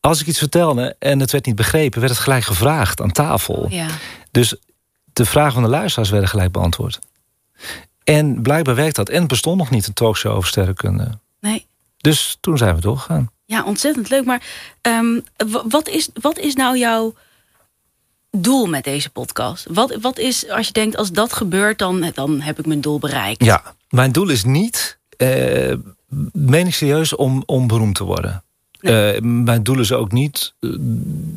[0.00, 2.00] als ik iets vertelde en het werd niet begrepen...
[2.00, 3.66] werd het gelijk gevraagd aan tafel.
[3.70, 3.86] Ja.
[4.30, 4.54] Dus
[5.12, 6.98] de vragen van de luisteraars werden gelijk beantwoord.
[8.04, 9.08] En blijkbaar werkt dat.
[9.08, 11.18] En het bestond nog niet een talkshow over sterrenkunde.
[11.40, 11.66] Nee.
[11.98, 13.30] Dus toen zijn we doorgegaan.
[13.44, 14.24] Ja, ontzettend leuk.
[14.24, 14.42] Maar
[14.80, 15.20] ehm,
[15.68, 17.14] wat, is, wat is nou jouw
[18.36, 19.66] doel met deze podcast?
[19.70, 22.98] Wat, wat is, als je denkt, als dat gebeurt, dan, dan heb ik mijn doel
[22.98, 23.44] bereikt?
[23.44, 25.74] Ja, mijn doel is niet, eh,
[26.32, 28.44] meen ik serieus, om, om beroemd te worden.
[28.84, 30.70] Eh, mijn doel is ook niet eh,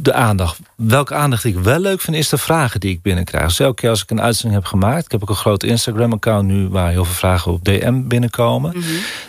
[0.02, 0.60] de aandacht.
[0.76, 3.48] Welke aandacht ik wel leuk vind, is de vragen die ik binnenkrijg.
[3.48, 5.06] Dus elke keer als ik een uitzending heb gemaakt...
[5.06, 6.68] ik heb ook een groot Instagram-account nu...
[6.68, 8.74] waar heel veel vragen op DM binnenkomen.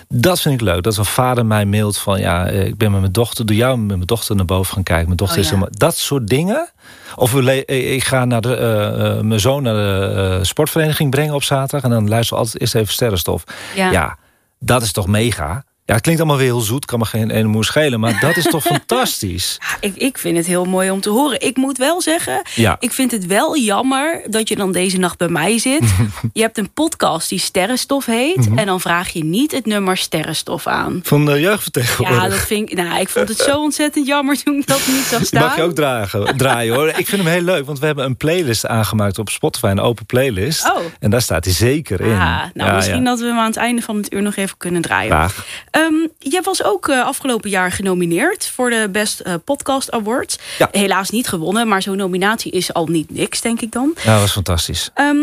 [0.09, 0.83] Dat vind ik leuk.
[0.83, 2.20] Dat een vader mij mailt van...
[2.20, 3.46] ja, eh, ik ben met mijn dochter...
[3.46, 5.04] door jou met mijn dochter naar boven gaan kijken.
[5.04, 5.70] Mijn dochter Oh, is helemaal...
[5.72, 6.70] Dat soort dingen...
[7.16, 11.83] Of we ik ga naar de, mijn zoon naar de sportvereniging brengen op zaterdag...
[11.83, 13.44] en dan luister altijd eerst even sterrenstof.
[13.74, 13.90] Ja.
[13.90, 14.18] Ja,
[14.59, 15.64] dat is toch mega?
[15.88, 18.01] Ja, het klinkt allemaal weer heel zoet, kan me geen ene moer schelen...
[18.01, 19.59] maar dat is toch fantastisch?
[19.81, 21.40] Ik, ik vind het heel mooi om te horen.
[21.40, 22.77] Ik moet wel zeggen, Ja.
[22.81, 25.83] ik vind het wel jammer dat je dan deze nacht bij mij zit.
[26.33, 28.48] je hebt een podcast die Sterrenstof heet.
[28.48, 28.59] Mhm.
[28.59, 31.01] En dan vraag je niet het nummer Sterrenstof aan.
[31.03, 32.22] Van de jeugdvertegenwoordiger.
[32.22, 35.05] Ja, dat vind ik, nou, ik vond het zo ontzettend jammer toen ik dat niet
[35.05, 35.42] zag staan.
[35.42, 36.88] mag je ook dragen, draaien hoor.
[36.88, 40.07] Ik vind hem heel leuk, want we hebben een playlist aangemaakt op Spotify, een open
[40.07, 40.64] playlist.
[40.70, 40.79] Oh.
[41.01, 42.12] En daar staat hij zeker in.
[42.12, 42.18] Ah,
[42.55, 43.05] nou, Ja, misschien ja.
[43.05, 45.11] dat we hem aan het einde van het uur nog even kunnen draaien.
[45.11, 45.46] Graag.
[45.78, 50.38] Ehm, jij was ook eh, afgelopen jaar genomineerd voor de Best eh, Podcast Awards.
[50.58, 50.68] Ja.
[50.72, 53.92] Helaas niet gewonnen, maar zo'n nominatie is al niet niks, denk ik dan.
[54.04, 54.90] Ja, dat was fantastisch.
[54.94, 55.16] Ehm,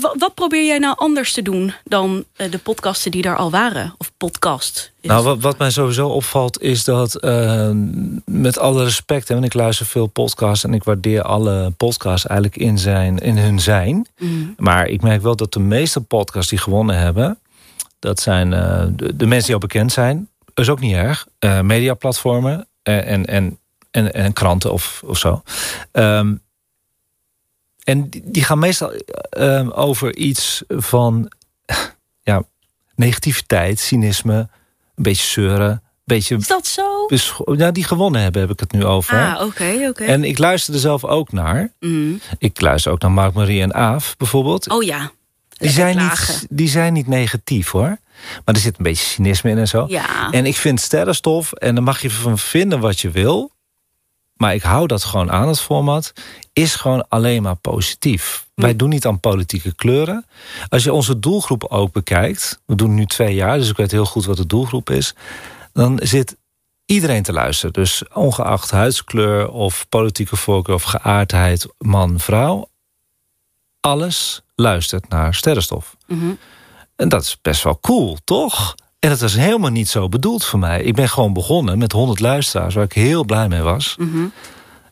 [0.00, 3.50] wa- wat probeer jij nou anders te doen dan eh, de podcasten die daar al
[3.50, 3.94] waren?
[3.98, 4.92] Of podcast?
[5.02, 7.70] Nou, wat, wat mij sowieso opvalt is dat, eh,
[8.24, 9.28] met alle respect...
[9.28, 13.38] hè, want ik luister veel podcasts en ik waardeer alle podcasts eigenlijk in, zijn, in
[13.38, 14.06] hun zijn.
[14.18, 14.54] Mm.
[14.58, 17.38] Maar ik merk wel dat de meeste podcasts die gewonnen hebben...
[18.04, 20.28] dat zijn eh, de, de mensen die al bekend zijn.
[20.44, 21.26] Dat is ook niet erg.
[21.38, 23.58] Eh, mediaplatformen en, en, en,
[23.90, 25.42] en, en kranten of, of zo.
[25.92, 26.34] Ehm,
[27.84, 28.92] en die, gaan meestal
[29.30, 31.32] eh, over iets van...
[32.30, 32.42] ja,
[32.94, 34.48] negativiteit, cynisme,
[34.94, 35.70] een beetje zeuren...
[35.70, 37.08] Een beetje Is dat zo?
[37.56, 39.18] ja, die gewonnen hebben, heb ik het nu over.
[39.18, 40.04] Ah, oké, oké.
[40.04, 41.72] En ik luister er zelf ook naar.
[41.80, 42.14] Mhm.
[42.38, 44.70] Ik luister ook naar Mark, Marie en Aaf bijvoorbeeld.
[44.70, 45.10] Oh ja.
[45.64, 47.98] Die, zijn niet, die zijn niet negatief hoor.
[48.44, 49.84] Maar er zit een beetje cynisme in en zo.
[49.88, 50.30] Ja.
[50.30, 53.52] En ik vind sterrenstof, en daar mag je van vinden wat je wil.
[54.34, 56.12] Maar ik hou dat gewoon aan, het format.
[56.52, 58.46] Is gewoon alleen maar positief.
[58.54, 58.60] Hm.
[58.60, 60.26] Wij doen niet aan politieke kleuren.
[60.68, 62.60] Als je onze doelgroep ook bekijkt.
[62.66, 65.14] We doen nu twee jaar, dus ik weet heel goed wat de doelgroep is.
[65.72, 66.36] Dan zit
[66.86, 67.72] iedereen te luisteren.
[67.72, 72.68] Dus ongeacht huidskleur of politieke voorkeur of geaardheid, man, vrouw.
[73.84, 75.96] Alles luistert naar sterrenstof.
[76.06, 76.32] Mhm.
[76.96, 78.74] En dat is best wel cool, toch?
[78.98, 80.82] En het was helemaal niet zo bedoeld voor mij.
[80.82, 83.94] Ik ben gewoon begonnen met 100 luisteraars, waar ik heel blij mee was.
[83.98, 84.24] Mhm.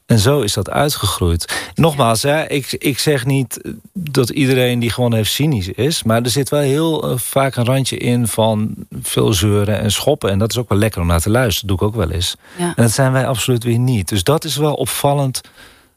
[0.07, 1.71] En zo is dat uitgegroeid.
[1.75, 3.61] Nogmaals, hè, ik, ik zeg niet
[3.93, 6.03] dat iedereen die gewoon heeft cynisch is.
[6.03, 10.31] Maar er zit wel heel eh, vaak een randje in van veel zeuren en schoppen.
[10.31, 11.69] En dat is ook wel lekker om naar te luisteren.
[11.69, 12.35] Dat doe ik ook wel eens.
[12.59, 12.73] Ja.
[12.77, 14.09] En dat zijn wij absoluut weer niet.
[14.09, 15.41] Dus dat is wel opvallend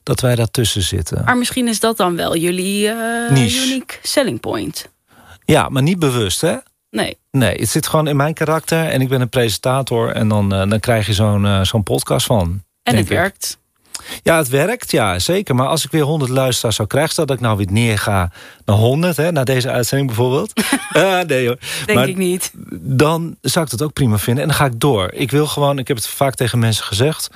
[0.05, 1.21] dat wij daartussen zitten.
[1.25, 3.65] Maar misschien is dat dan wel jullie eh, Niche.
[3.65, 4.89] unique selling point.
[5.45, 6.55] Ja, maar niet bewust, hè?
[6.89, 7.17] Nee.
[7.31, 8.85] Nee, het zit gewoon in mijn karakter.
[8.85, 10.11] En ik ben een presentator.
[10.11, 12.63] En dan, eh, dan krijg je zo'n eh, zo'n podcast van.
[12.83, 13.07] En het ik.
[13.07, 13.57] werkt.
[14.23, 15.55] Ja, het werkt, ja, zeker.
[15.55, 17.11] Maar als ik weer 100 luisteraars zou krijgen...
[17.11, 18.31] stel dat ik nou weer neerga
[18.65, 20.53] naar 100, hè, naar deze uitzending bijvoorbeeld.
[21.27, 21.57] Nee hoor.
[21.85, 22.51] Denk Maar ik niet.
[22.79, 24.43] Dan zou ik dat ook prima vinden.
[24.43, 25.11] En dan ga ik door.
[25.13, 27.29] Ik wil gewoon, ik heb het vaak tegen mensen gezegd...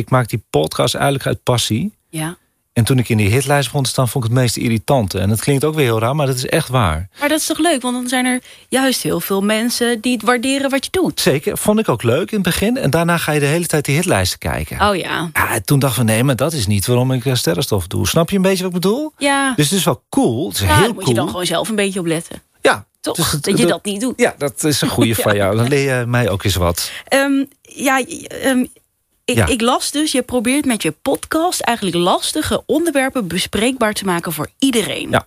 [0.00, 1.92] ik maak die podcast eigenlijk uit passie.
[2.08, 2.36] Ja.
[2.72, 4.08] En toen ik in die hitlijst begon te staan...
[4.08, 5.18] vond ik het meest irritante.
[5.18, 7.08] En dat klinkt ook weer heel raar, maar dat is echt waar.
[7.20, 7.82] Maar dat is toch leuk?
[7.82, 11.20] Want dan zijn er juist heel veel mensen die het waarderen wat je doet.
[11.20, 12.76] Zeker, vond ik ook leuk in het begin.
[12.76, 14.88] En daarna ga je de hele tijd die hitlijsten kijken.
[14.88, 15.30] Oh ja.
[15.32, 18.08] Ja, toen dachten we, nee, maar dat is niet waarom ik eh, sterrenstof doe.
[18.08, 19.12] Snap je een beetje wat ik bedoel?
[19.18, 20.48] Ja, Dus het is wel cool.
[20.48, 21.08] Het is ja heel daar moet cool.
[21.08, 22.42] je dan gewoon zelf een beetje op letten.
[22.60, 23.16] Ja, Toch?
[23.16, 24.20] dus dat je dat niet doet.
[24.20, 25.56] Ja, dat is een goede van jou.
[25.56, 26.90] Dan leer je mij ook eens wat.
[27.08, 28.04] Ehm, ja,
[28.42, 28.64] ehm,
[29.32, 29.46] ik, Ja.
[29.46, 34.50] ik las dus, je probeert met je podcast eigenlijk lastige onderwerpen bespreekbaar te maken voor
[34.58, 35.10] iedereen.
[35.10, 35.26] Ja.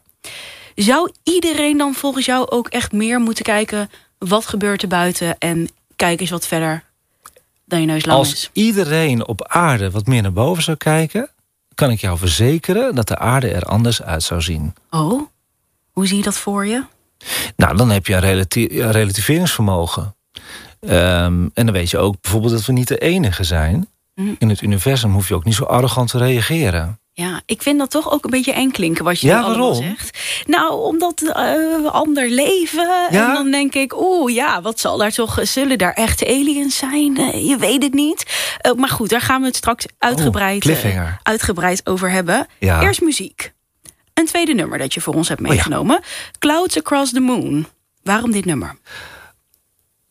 [0.76, 5.70] Zou iedereen dan volgens jou ook echt meer moeten kijken wat gebeurt er buiten en
[5.96, 6.84] kijk eens wat verder
[7.66, 8.50] dan je neus lang Als is?
[8.54, 11.30] iedereen op aarde wat meer naar boven zou kijken...
[11.76, 14.74] kan ik jou verzekeren dat de aarde er anders uit zou zien.
[14.90, 15.22] Oh,
[15.92, 16.84] hoe zie je dat voor je?
[17.56, 20.16] Nou, dan heb je een relati relativeringsvermogen.
[20.80, 23.88] Um, en dan weet je ook bijvoorbeeld dat we niet de enige zijn.
[24.16, 24.36] Mm.
[24.40, 27.00] In het universum hoef je ook niet zo arrogant te reageren.
[27.12, 30.18] Ja, ik vind dat toch ook een beetje eng klinken wat je ja, allemaal zegt.
[30.46, 33.08] Nou, omdat uh, ander leven.
[33.10, 35.40] En dan denk ik, oeh, ja, wat zal daar toch...
[35.42, 37.20] Zullen daar echte aliens zijn?
[37.20, 38.26] Uh, je weet het niet.
[38.62, 42.48] Uh, maar goed, daar gaan we het straks uitgebreid, oh, uitgebreid over hebben.
[42.60, 42.82] Ja.
[42.82, 43.54] Eerst muziek.
[44.14, 45.96] Een tweede nummer dat je voor ons hebt meegenomen.
[45.96, 46.04] Oh,
[46.40, 47.68] Clouds Across the Moon.
[48.04, 48.76] Waarom dit nummer?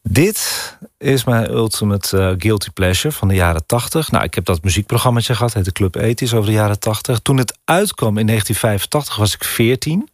[0.08, 4.10] Dit is mijn ultimate uh, guilty pleasure van de jaren 80.
[4.10, 7.18] Nou, ik heb dat muziekprogramma gehad, heette Club Ethisch, over de jaren 80.
[7.18, 10.08] Toen het uitkwam in 1985 was ik 14.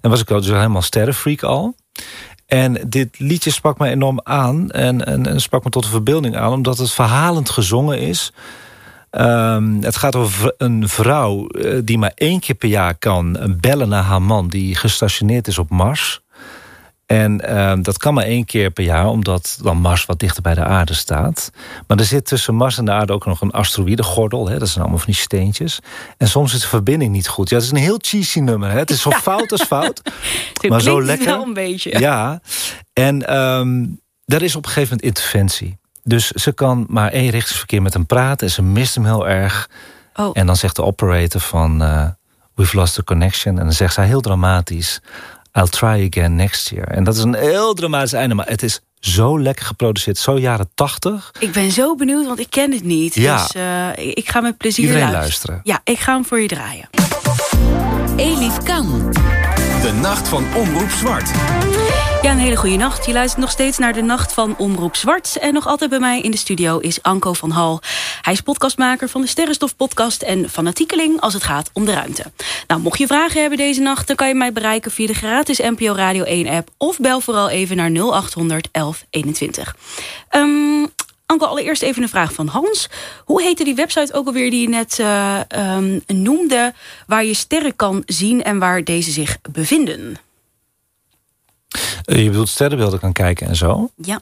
[0.00, 1.74] En was ik dus helemaal sterrenfreak al.
[2.46, 6.52] En dit liedje sprak me enorm aan en, en, sprak me tot de verbeelding aan...
[6.52, 8.32] omdat het verhalend gezongen is...
[9.10, 13.88] Um, het gaat over een vrouw uh, die maar één keer per jaar kan bellen
[13.88, 14.48] naar haar man...
[14.48, 16.20] die gestationeerd is op Mars.
[17.08, 20.54] En uh, dat kan maar één keer per jaar, omdat dan Mars wat dichter bij
[20.54, 21.50] de aarde staat.
[21.86, 24.48] Maar er zit tussen Mars en de aarde ook nog een asteroïdegordel.
[24.48, 24.58] Hè?
[24.58, 25.78] Dat zijn allemaal van die steentjes.
[26.16, 27.48] En soms is de verbinding niet goed.
[27.48, 28.70] Ja, het is een heel cheesy nummer.
[28.70, 28.78] Hè?
[28.78, 30.02] Het is zo fout als fout.
[30.68, 31.26] maar zo lekker.
[31.26, 31.98] wel een beetje.
[31.98, 32.40] Ja,
[32.92, 35.78] en um, er is op een gegeven moment interventie.
[36.04, 38.46] Dus ze kan maar één richtingsverkeer met hem praten.
[38.46, 39.70] En ze mist hem heel erg.
[40.14, 40.30] Oh.
[40.32, 41.82] En dan zegt de operator van...
[41.82, 42.06] Uh,
[42.54, 43.58] we've lost the connection.
[43.58, 45.00] En dan zegt zij heel dramatisch...
[45.52, 46.88] I'll try again next year.
[46.88, 50.70] En dat is een heel dramatisch einde, maar het is zo lekker geproduceerd, zo jaren
[50.74, 51.30] tachtig.
[51.38, 53.14] Ik ben zo benieuwd, want ik ken het niet.
[53.14, 53.36] Ja.
[53.42, 55.54] Dus uh, ik ga met plezier Iedereen luisteren.
[55.54, 55.82] luisteren.
[55.84, 56.88] Ja, ik ga hem voor je draaien.
[58.16, 59.12] Elif Kan.
[59.82, 61.30] De nacht van Omroep Zwart.
[62.22, 63.06] Ja, een hele goede nacht.
[63.06, 65.38] Je luistert nog steeds naar de Nacht van Omroep Zwart.
[65.38, 67.80] En nog altijd bij mij in de studio is Anko van Hal.
[68.22, 70.22] Hij is podcastmaker van de Sterrenstof podcast...
[70.22, 72.32] en fanatiekeling als het gaat om de ruimte.
[72.66, 74.06] Nou, mocht je vragen hebben deze nacht...
[74.06, 76.68] dan kan je mij bereiken via de gratis NPO Radio 1-app...
[76.76, 79.76] of bel vooral even naar 0800 1121.
[80.30, 80.88] Um,
[81.26, 82.88] Anko, allereerst even een vraag van Hans.
[83.24, 84.98] Hoe heette die website ook alweer die je net
[85.58, 86.74] um, noemde...
[87.06, 90.16] waar je sterren kan zien en waar deze zich bevinden?
[92.02, 93.90] Je bedoelt sterrenbeelden kan kijken en zo?
[93.96, 94.20] Ja.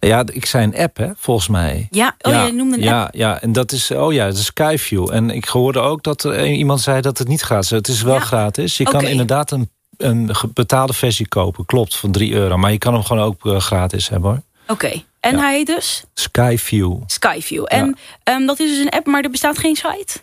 [0.00, 1.86] Ja, ik zei een app, hè, volgens mij.
[1.90, 3.14] Ja, oh, ja, je noemde een ja, app.
[3.14, 5.10] Ja, en dat is, oh ja, dat is Skyview.
[5.12, 7.76] En ik hoorde ook dat er iemand zei dat het niet gratis is.
[7.76, 8.20] Het is wel Ja.
[8.20, 8.76] gratis.
[8.76, 11.64] Je kan inderdaad een, een betaalde versie kopen.
[11.66, 12.56] Klopt, van 3 euro.
[12.56, 14.42] Maar je kan hem gewoon ook eh, gratis hebben, hoor.
[14.68, 15.02] Oké.
[15.20, 15.38] En Ja.
[15.40, 16.96] hij heet dus Skyview.
[17.06, 17.64] Skyview.
[17.68, 20.18] En ehm, dat is dus een app, maar er bestaat geen site?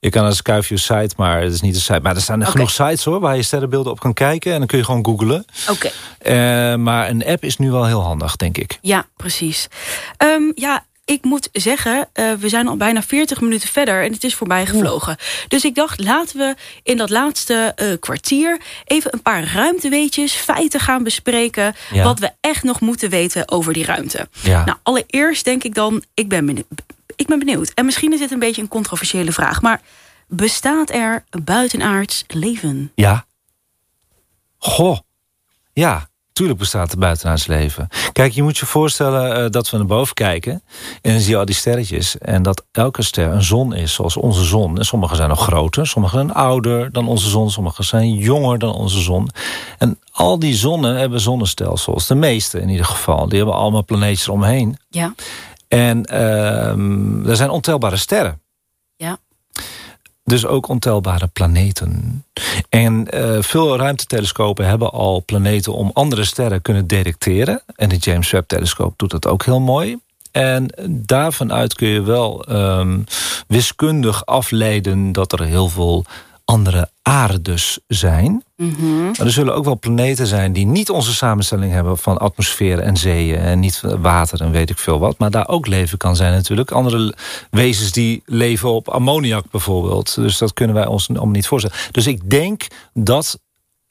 [0.00, 2.00] Je kan naar de Skyview site, maar het is niet een site.
[2.02, 4.52] Maar er staan genoeg sites hoor, waar je sterrenbeelden op kan kijken.
[4.52, 5.44] En dan kun je gewoon googlen.
[5.68, 5.90] Oké.
[6.18, 8.78] Eh, maar een app is nu wel heel handig, denk ik.
[8.80, 9.68] Ja, precies.
[10.16, 14.24] Ehm, ja, ik moet zeggen, eh, we zijn al bijna 40 minuten verder en het
[14.24, 15.16] is voorbij gevlogen.
[15.48, 20.80] Dus ik dacht, laten we in dat laatste eh, kwartier even een paar ruimteweetjes, feiten
[20.80, 21.74] gaan bespreken.
[21.92, 22.04] Ja.
[22.04, 24.28] Wat we echt nog moeten weten over die ruimte.
[24.42, 24.64] Ja.
[24.64, 26.66] Nou, allereerst denk ik dan, ik ben benieuwd.
[27.20, 27.72] Ik ben benieuwd.
[27.74, 29.80] En misschien is dit een beetje een controversiële vraag, maar
[30.28, 32.92] bestaat er buitenaards leven?
[32.94, 33.24] Ja.
[34.58, 34.98] Goh.
[35.72, 37.88] Ja, tuurlijk bestaat er buitenaards leven.
[38.12, 40.62] Kijk, je moet je voorstellen eh, dat we naar boven kijken...
[41.02, 42.18] en dan zie je al die sterretjes.
[42.18, 44.78] En dat elke ster een zon is, zoals onze zon.
[44.78, 47.50] En sommige zijn nog groter, sommige zijn ouder dan onze zon...
[47.50, 49.30] sommige zijn jonger dan onze zon.
[49.78, 52.06] En al die zonnen hebben zonnestelsels.
[52.06, 53.28] De meeste in ieder geval.
[53.28, 54.78] Die hebben allemaal planeetjes omheen.
[54.88, 55.14] Ja.
[55.70, 58.40] En ehm, er zijn ontelbare sterren.
[58.96, 59.18] Ja.
[60.24, 62.24] Dus ook ontelbare planeten.
[62.68, 67.62] En eh, veel ruimtetelescopen hebben al planeten om andere sterren kunnen detecteren.
[67.76, 69.98] En de James Webb-telescoop doet dat ook heel mooi.
[70.30, 73.00] En daarvan uit kun je wel ehm,
[73.46, 76.04] wiskundig afleiden dat er heel veel
[76.50, 78.44] andere aardes zijn.
[78.56, 79.04] Mhm.
[79.04, 82.96] Maar er zullen ook wel planeten zijn die niet onze samenstelling hebben van atmosfeer en
[82.96, 85.18] zeeën en niet water en weet ik veel wat.
[85.18, 86.70] Maar daar ook leven kan zijn natuurlijk.
[86.70, 87.14] Andere
[87.50, 90.14] wezens die leven op ammoniak bijvoorbeeld.
[90.14, 91.76] Dus dat kunnen wij ons allemaal niet voorstellen.
[91.90, 93.38] Dus ik denk dat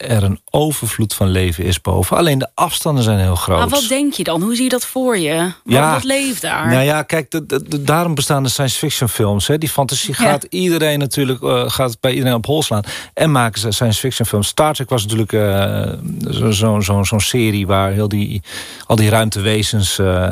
[0.00, 2.16] er een overvloed van leven is boven.
[2.16, 3.58] Alleen de afstanden zijn heel groot.
[3.58, 4.42] Maar wat denk je dan?
[4.42, 5.36] Hoe zie je dat voor je?
[5.38, 5.92] Wat, Ja.
[5.92, 6.68] wat leeft daar?
[6.68, 9.46] Nou ja, kijk, de- de- de- daarom bestaan de science fiction films.
[9.46, 9.58] Hè.
[9.58, 10.24] Die fantasie Ja.
[10.24, 12.82] gaat iedereen natuurlijk eh, gaat bij iedereen op hol slaan.
[13.14, 14.46] En maken ze science fiction films.
[14.48, 15.92] Star Trek was natuurlijk eh,
[16.30, 18.42] zo- zo'n zo, zo'n serie waar heel die,
[18.86, 20.28] al die ruimtewezens eh,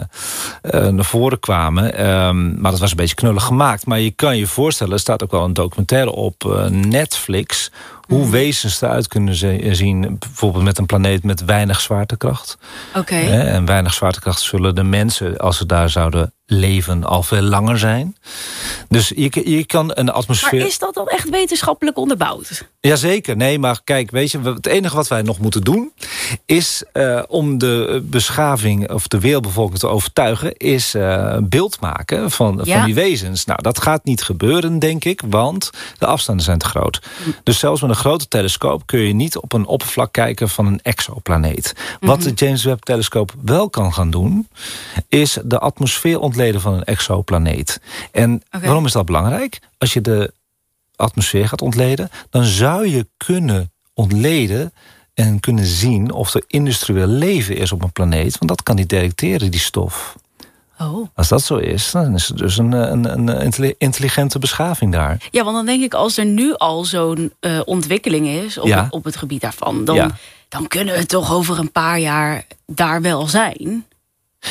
[0.71, 1.95] naar voren kwamen.
[1.95, 3.87] Ehm, maar dat was een beetje knullig gemaakt.
[3.87, 7.71] Maar je kan je voorstellen, er staat ook wel een documentaire op Netflix
[8.09, 12.59] Hoe wezens eruit kunnen ze- zien, bijvoorbeeld met een planeet met weinig zwaartekracht.
[12.95, 13.15] Oké.
[13.17, 18.17] En weinig zwaartekracht zullen de mensen, als ze daar zouden leven, al veel langer zijn.
[18.89, 20.67] Dus je, je kan een Maar atmosfeer...
[20.67, 22.67] is dat dan echt wetenschappelijk onderbouwd?
[22.81, 25.93] Jazeker, nee, maar kijk, weet je, het enige wat wij nog moeten doen...
[26.47, 30.57] is eh, om de beschaving of de wereldbevolking te overtuigen...
[30.57, 32.77] is een beeld maken van, Ja.
[32.77, 33.45] van die wezens.
[33.45, 37.01] Nou, dat gaat niet gebeuren, denk ik, want de afstanden zijn te groot.
[37.43, 40.81] Dus zelfs met een grote telescoop kun je niet op een oppervlak kijken van een
[40.83, 41.73] exoplaneet.
[42.01, 44.49] Wat de James Webb-telescoop wel kan gaan doen...
[45.09, 47.81] is de atmosfeer ontleden van een exoplaneet.
[48.13, 49.59] En waarom is dat belangrijk?
[49.79, 50.33] Als je de
[50.97, 52.11] atmosfeer gaat ontleden...
[52.31, 54.73] dan zou je kunnen ontleden
[55.15, 56.13] en kunnen zien...
[56.13, 58.39] of er industrieel leven is op een planeet.
[58.39, 60.17] Want dat kan die detecteren, die stof.
[60.81, 61.09] Oh.
[61.15, 65.27] Als dat zo is, dan is er dus een, een, een intelli- intelligente beschaving daar.
[65.31, 68.83] Ja, want dan denk ik, als er nu al zo'n eh, ontwikkeling is op, Ja.
[68.85, 70.11] het, op het gebied daarvan, dan, Ja.
[70.49, 73.87] dan kunnen we toch over een paar jaar daar wel zijn.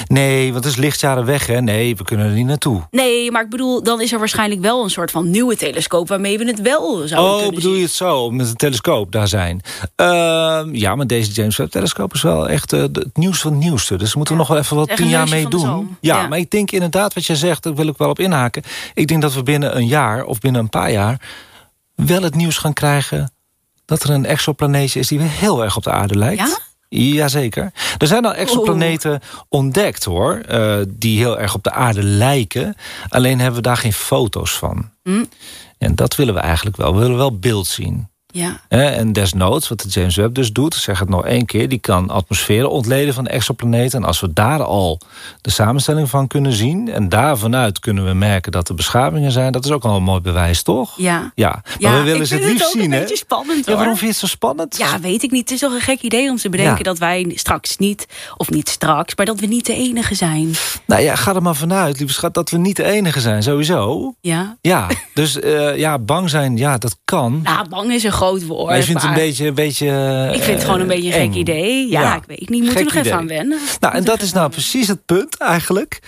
[0.07, 1.61] Nee, want het is lichtjaren weg, hè?
[1.61, 2.81] Nee, we kunnen er niet naartoe.
[2.91, 6.37] Nee, maar ik bedoel, dan is er waarschijnlijk wel een soort van nieuwe telescoop waarmee
[6.37, 7.79] we het wel zouden Oh, kunnen bedoel zien.
[7.79, 9.61] je het zo, met een telescoop daar zijn?
[9.95, 13.95] Ehm, ja, maar deze James Webb-telescoop is wel echt eh, het nieuws van het nieuwste.
[13.95, 15.97] Dus moeten we nog wel even wat tien jaar mee doen.
[16.01, 16.27] Ja, Ja.
[16.27, 18.63] maar ik denk inderdaad wat je zegt, daar wil ik wel op inhaken.
[18.93, 21.21] Ik denk dat we binnen een jaar of binnen een paar jaar...
[21.95, 23.31] wel het nieuws gaan krijgen
[23.85, 25.07] dat er een exoplaneetje is...
[25.07, 26.39] die weer heel erg op de aarde lijkt.
[26.39, 26.57] Ja?
[26.89, 27.71] Jazeker.
[27.97, 30.41] Er zijn al exoplaneten ontdekt, hoor.
[30.47, 32.75] eh, die heel erg op de aarde lijken.
[33.09, 34.89] Alleen hebben we daar geen foto's van.
[35.03, 35.23] Hm.
[35.77, 36.93] En dat willen we eigenlijk wel.
[36.93, 38.07] We willen wel beeld zien.
[38.31, 38.59] Ja.
[38.67, 40.75] En desnoods, wat de James Webb dus doet...
[40.75, 43.99] zeg het nog één keer, die kan atmosferen ontleden van exoplaneten.
[43.99, 44.99] En als we daar al
[45.41, 46.91] de samenstelling van kunnen zien...
[46.91, 49.51] en daarvanuit kunnen we merken dat er beschavingen zijn...
[49.51, 50.93] dat is ook al een mooi bewijs, toch?
[50.97, 51.31] Ja.
[51.35, 52.99] Ja, maar Ja, we willen ze het liefst zien, een hè?
[52.99, 54.77] beetje spannend, Ja, waarom vind je het zo spannend?
[54.77, 55.41] Ja, weet ik niet.
[55.41, 56.83] Het is toch een gek idee om te bedenken Ja.
[56.83, 60.51] dat wij straks niet, of niet straks, maar dat we niet de enige zijn.
[60.85, 64.13] Nou ja, ga er maar vanuit, lieve schat, dat we niet de enige zijn, sowieso.
[64.21, 64.57] Ja.
[64.61, 67.39] Ja, dus eh, ja, bang zijn, ja, dat kan.
[67.43, 68.67] Nou, bang is een groot woord.
[68.67, 69.47] maar je vindt het een beetje...
[69.47, 71.89] Een beetje ik vind het gewoon een beetje een gek idee.
[71.89, 72.63] Ja, ik weet niet.
[72.63, 73.59] Moet er Gek nog even aan wennen.
[73.79, 75.99] Nou, en dat is nou precies het punt eigenlijk...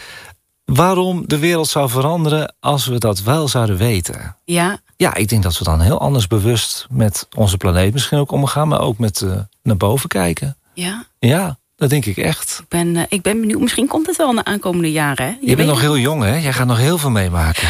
[0.66, 4.36] waarom de wereld zou veranderen als we dat wel zouden weten.
[4.46, 8.32] Ja, Ja, ik denk dat we dan heel anders bewust met onze planeet misschien ook
[8.32, 8.68] omgaan...
[8.68, 9.32] maar ook met eh,
[9.64, 10.58] naar boven kijken.
[10.74, 11.08] ja.
[11.20, 12.60] Ja, dat denk ik echt.
[12.62, 13.62] Ik ben, eh, ik ben benieuwd.
[13.62, 15.26] Misschien komt het wel in de aankomende jaren.
[15.26, 15.36] Hè?
[15.42, 16.38] Je, bent nog heel jong, hè?
[16.38, 17.68] Jij gaat nog heel veel meemaken.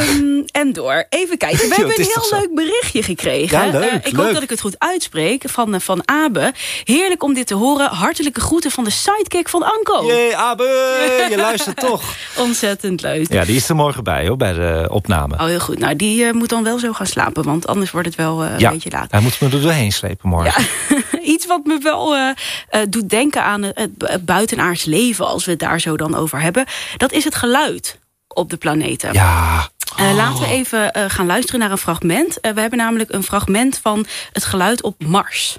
[0.00, 1.06] Ehm, en door.
[1.08, 1.58] Even kijken.
[1.58, 3.66] We Jo, hebben een heel leuk berichtje gekregen.
[3.66, 4.24] Ja, leuk, Eh, ik leuk.
[4.24, 5.42] hoop dat ik het goed uitspreek.
[5.48, 6.52] Van, eh, van Abe.
[6.84, 7.90] Heerlijk om dit te horen.
[7.90, 10.06] Hartelijke groeten van de sidekick van Anko.
[10.06, 12.02] Jee, Abe, je luistert toch.
[12.36, 13.32] Ontzettend leuk.
[13.32, 15.34] Ja, die is er morgen bij, hoor, bij de opname.
[15.34, 15.78] Oh, heel goed.
[15.78, 17.44] Nou, die eh, moet dan wel zo gaan slapen.
[17.44, 19.10] Want anders wordt het wel ja, een beetje laat.
[19.10, 20.64] hij moet me er doorheen slepen morgen.
[21.22, 22.28] Iets wat me wel eh,
[22.68, 25.26] eh, doet denken aan het buitenaards leven...
[25.26, 26.64] als we het daar zo dan over hebben.
[26.96, 29.12] Dat is het geluid op de planeten.
[29.12, 32.40] Ja, Eh, laten we even eh, gaan luisteren naar een fragment.
[32.40, 35.58] Eh, we hebben namelijk een fragment van het geluid op Mars.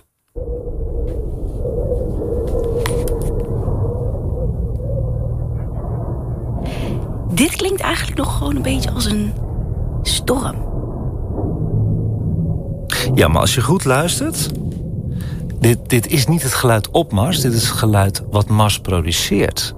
[7.34, 9.34] Dit klinkt eigenlijk nog gewoon een beetje als een
[10.04, 10.70] storm.
[13.16, 14.50] Ja, maar als je goed luistert...
[15.60, 19.74] Dit, dit is niet het geluid op Mars, dit is het geluid wat Mars produceert.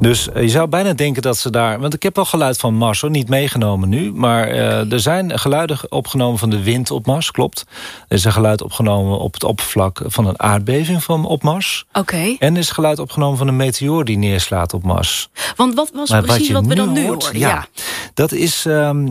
[0.00, 1.80] Dus eh, je zou bijna denken dat ze daar...
[1.80, 4.12] Want ik heb wel geluid van Mars, hoor, niet meegenomen nu.
[4.12, 7.64] Maar eh, er zijn geluiden opgenomen van de wind op Mars, klopt.
[8.08, 11.86] Er is een geluid opgenomen op het oppervlak van een aardbeving van, op Mars.
[11.92, 15.28] Oké, En er is geluid opgenomen van een meteoor die neerslaat op Mars.
[15.56, 17.40] want wat was Maar precies wat, we dan nu hoort, hoorden?
[17.40, 17.66] ja, Ja,
[18.14, 19.08] dat is ehm,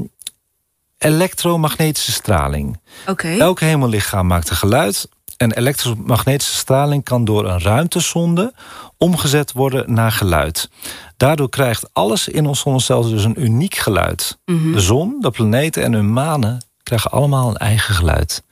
[0.97, 2.79] elektromagnetische straling.
[3.08, 3.27] oké.
[3.38, 5.10] Elk hemellichaam maakt een geluid.
[5.39, 8.54] En elektromagnetische straling kan door een ruimtesonde
[8.97, 10.69] omgezet worden naar geluid.
[11.17, 14.38] Daardoor krijgt alles in ons zonnestelsel dus een uniek geluid.
[14.45, 14.71] Mhm.
[14.71, 18.43] De zon, de planeten en hun manen krijgen allemaal een eigen geluid.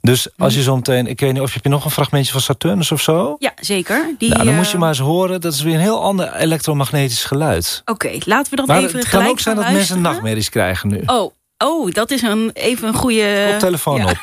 [0.00, 2.32] Dus als je zo meteen, ik weet niet of je, heb je nog een fragmentje
[2.32, 3.36] van Saturnus of zo?
[3.38, 4.14] Ja, zeker.
[4.18, 6.34] Die, nou, dan eh, moet je maar eens horen, dat is weer een heel ander
[6.34, 7.82] elektromagnetisch geluid.
[7.84, 10.88] Oké, laten we dat Maar even het kan gelijk ook zijn dat mensen nachtmerries krijgen
[10.88, 11.02] nu.
[11.06, 13.50] Oh, oh, dat is een, even een goede...
[13.52, 14.10] Op telefoon ja.
[14.10, 14.18] op.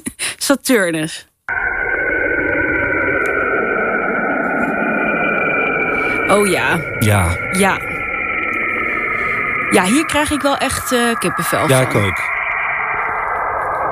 [0.38, 1.26] Saturnus.
[6.28, 7.78] Oh ja, Ja, ja.
[9.70, 11.86] Ja, hier krijg ik wel echt eh, kippenvel ja, van.
[11.86, 12.34] ik ook.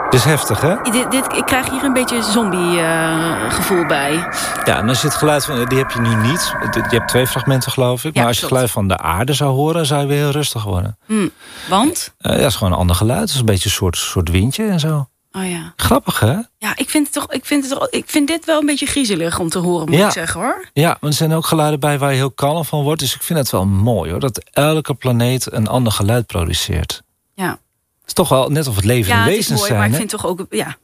[0.05, 0.75] Het is heftig, hè?
[0.83, 4.29] Dit, dit, ik krijg hier een beetje zombie eh, bij.
[4.65, 6.55] Ja, en als je het geluid van, die heb je nu niet.
[6.73, 8.15] Je hebt twee fragmenten, geloof ik.
[8.15, 10.31] Ja, maar als je het geluid van de aarde zou horen, zou je weer heel
[10.31, 10.99] rustig worden.
[11.07, 11.29] Hm.
[11.69, 12.15] Want?
[12.19, 13.21] Eh, ja, dat is gewoon een ander geluid.
[13.21, 15.09] Het is een beetje een soort, soort windje en zo.
[15.37, 15.73] Oh ja.
[15.77, 16.37] Grappig, hè?
[16.59, 18.87] Ja, ik vind, het toch, ik, vind het toch, ik vind dit wel een beetje
[18.87, 20.07] griezelig om te horen, moet Ja.
[20.07, 20.69] ik zeggen hoor.
[20.73, 23.01] Ja, maar er zijn ook geluiden bij waar je heel kalm van wordt.
[23.01, 24.21] Dus ik vind het wel mooi hoor.
[24.21, 27.03] Dat elke planeet een ander geluid produceert.
[27.35, 27.59] Ja, Het
[28.07, 29.81] is toch wel net of het leven ja het is wezens mooi, zijn.
[29.81, 30.47] maar ik vind toch ook...
[30.51, 30.77] Ja,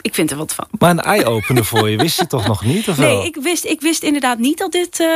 [0.00, 0.66] ik vind er wat van.
[0.78, 2.88] Maar een eye-opener voor je wist je toch nog niet?
[2.88, 3.16] Of wel?
[3.16, 5.06] Nee, ik wist, ik wist inderdaad niet dat dit eh,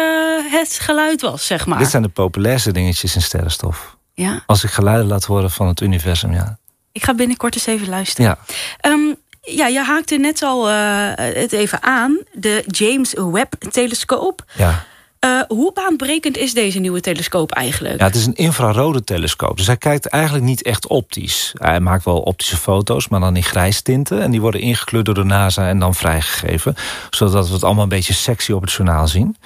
[0.51, 1.79] het geluid was, zeg maar.
[1.79, 3.97] Dit zijn de populairste dingetjes in sterrenstof.
[4.15, 6.59] Ja, Als ik geluiden laat horen van het universum, ja.
[6.93, 8.31] Ik ga binnenkort eens even luisteren.
[8.31, 8.39] Ja,
[8.81, 10.75] Ehm, ja, je haakte net al eh,
[11.17, 12.19] het even aan.
[12.33, 14.45] De James Webb-telescoop.
[14.57, 14.85] ja.
[15.19, 17.99] Eh, hoe baanbrekend is deze nieuwe telescoop eigenlijk?
[17.99, 19.57] ja, het is een infrarode telescoop.
[19.57, 21.53] Dus hij kijkt eigenlijk niet echt optisch.
[21.55, 24.23] Hij maakt wel optische foto's, maar dan in grijstinten.
[24.23, 26.75] En die worden ingekleurd door de NASA en dan vrijgegeven.
[27.11, 29.37] Zodat we het allemaal een beetje sexy op het journaal zien.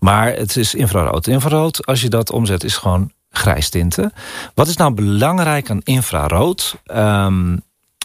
[0.00, 1.26] Maar het is infrarood.
[1.26, 4.12] Infrarood, als je dat omzet, is gewoon grijstinten.
[4.54, 6.76] Wat is nou belangrijk aan infrarood?
[6.84, 7.56] Ehm,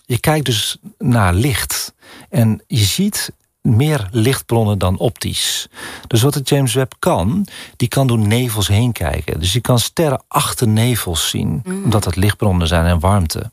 [0.05, 1.93] je kijkt dus naar licht.
[2.29, 3.31] En je ziet
[3.61, 5.67] meer lichtbronnen dan optisch.
[6.07, 9.39] Dus wat de James Webb kan, die kan door nevels heen kijken.
[9.39, 13.51] Dus je kan sterren achter nevels zien, omdat het lichtbronnen zijn en warmte.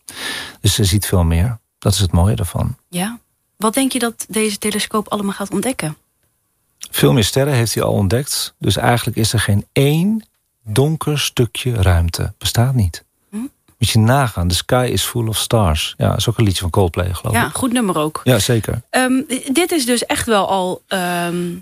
[0.61, 1.59] Dus ze ziet veel meer.
[1.79, 2.77] Dat is het mooie daarvan.
[2.89, 3.19] Ja.
[3.57, 5.97] Wat denk je dat deze telescoop allemaal gaat ontdekken?
[6.91, 8.55] Veel meer sterren heeft hij al ontdekt.
[8.59, 10.25] Dus eigenlijk is er geen één
[10.73, 12.33] donker stukje ruimte.
[12.39, 13.05] Bestaat niet.
[13.79, 14.49] Moet je nagaan.
[14.49, 15.95] The sky is full of stars.
[15.99, 17.55] Ja, dat is ook een liedje van Coldplay, geloof Ja, ik.
[17.55, 18.21] goed nummer ook.
[18.25, 18.83] Ja, zeker.
[18.91, 21.55] Ehm, dit is dus echt wel al ehm,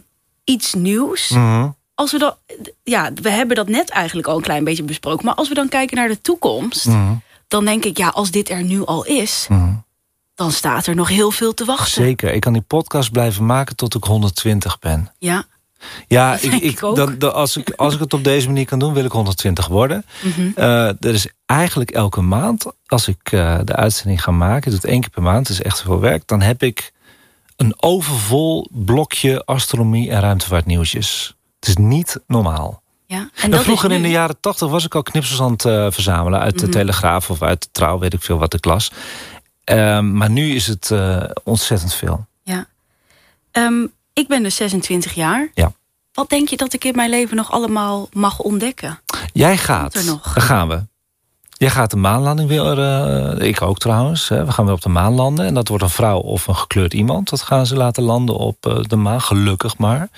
[0.44, 1.28] iets nieuws.
[1.28, 1.68] Mhm.
[1.94, 2.36] Als we, dat,
[2.82, 5.24] ja, we hebben dat net eigenlijk al een klein beetje besproken.
[5.24, 6.86] Maar als we dan kijken naar de toekomst...
[6.86, 7.12] Mhm.
[7.48, 9.46] dan denk ik, ja, als dit er nu al is...
[9.48, 9.72] Mhm.
[10.34, 12.02] dan staat er nog heel veel te wachten.
[12.02, 12.32] Zeker.
[12.32, 15.12] Ik kan die podcast blijven maken tot ik 120 ben.
[15.18, 15.44] Ja,
[16.06, 18.92] Ja, ik, ik, dan, dan- als, ik, als ik het op deze manier kan doen,
[18.92, 20.04] wil ik 120 worden.
[20.54, 24.72] Eh, er is eigenlijk elke maand, als ik eh, de uitzending ga maken...
[24.72, 26.22] het één keer per maand, het is echt veel werk...
[26.26, 26.92] dan heb ik
[27.56, 31.36] een overvol blokje astronomie en ruimtevaartnieuwtjes.
[31.60, 32.82] Het is niet normaal.
[33.06, 33.30] ja.
[33.34, 36.40] En vroeger in de jaren 80 was ik al knipsels aan het eh, verzamelen...
[36.40, 36.72] uit de Mhm.
[36.72, 38.90] Telegraaf of uit de Trouw, weet ik veel wat ik las.
[39.64, 40.92] Ehm, maar nu is het
[41.44, 42.26] ontzettend veel.
[42.42, 42.66] Ja.
[43.50, 43.86] Ehm,
[44.18, 45.50] ik ben dus 26 jaar.
[45.54, 45.72] Ja.
[46.12, 49.00] Wat denk je dat ik in mijn leven nog allemaal mag ontdekken?
[49.32, 49.94] Jij gaat.
[49.94, 50.32] er nog?
[50.34, 50.82] Daar gaan we.
[51.56, 52.78] Jij gaat de maanlanding weer.
[52.78, 54.28] eh, ik ook trouwens.
[54.28, 54.44] Hè.
[54.44, 55.46] We gaan weer op de maan landen.
[55.46, 57.28] En dat wordt een vrouw of een gekleurd iemand.
[57.30, 59.20] Dat gaan ze laten landen op eh, de maan.
[59.20, 60.08] Gelukkig maar.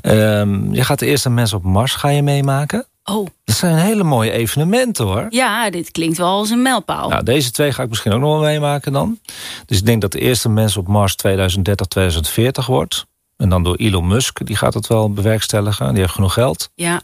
[0.00, 2.86] Ehm, je gaat de eerste mensen op Mars ga je meemaken.
[3.04, 5.26] Oh, Dat zijn hele mooie evenementen hoor.
[5.30, 7.08] ja, dit klinkt wel als een mijlpaal.
[7.08, 9.18] Nou, deze twee ga ik misschien ook nog wel meemaken dan.
[9.66, 13.06] Dus ik denk dat de eerste mens op Mars 2030, 2040 wordt.
[13.38, 14.46] En dan door Elon Musk.
[14.46, 15.90] Die gaat het wel bewerkstelligen.
[15.92, 16.70] Die heeft genoeg geld.
[16.74, 17.00] Ja.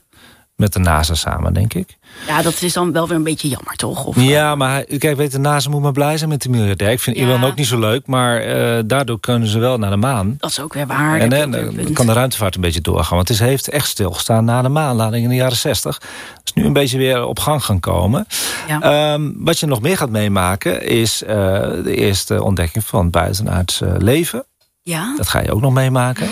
[0.57, 1.97] Met de NASA samen, denk ik.
[2.27, 4.05] ja, dat is dan wel weer een beetje jammer, toch?
[4.05, 6.91] Of, Ja, maar hij- kijk, weet de NASA moet maar blij zijn met de miljardair.
[6.91, 7.23] Ik vind Ja.
[7.23, 10.35] Elon ook niet zo leuk, maar eh, daardoor kunnen ze wel naar de maan.
[10.39, 11.19] Dat is ook weer waar.
[11.21, 13.17] en dan kan de ruimtevaart een beetje doorgaan.
[13.17, 16.01] Want het heeft echt stilgestaan na de maanlanding in de jaren 60.
[16.45, 18.27] is nu een beetje weer op gang gaan komen.
[18.69, 18.81] Ja.
[18.81, 21.37] Ehm, wat je nog meer gaat meemaken is eh,
[21.85, 24.45] de eerste ontdekking van buitenaards eh, leven.
[24.85, 25.15] Ja?
[25.17, 26.29] Dat ga je ook nog meemaken.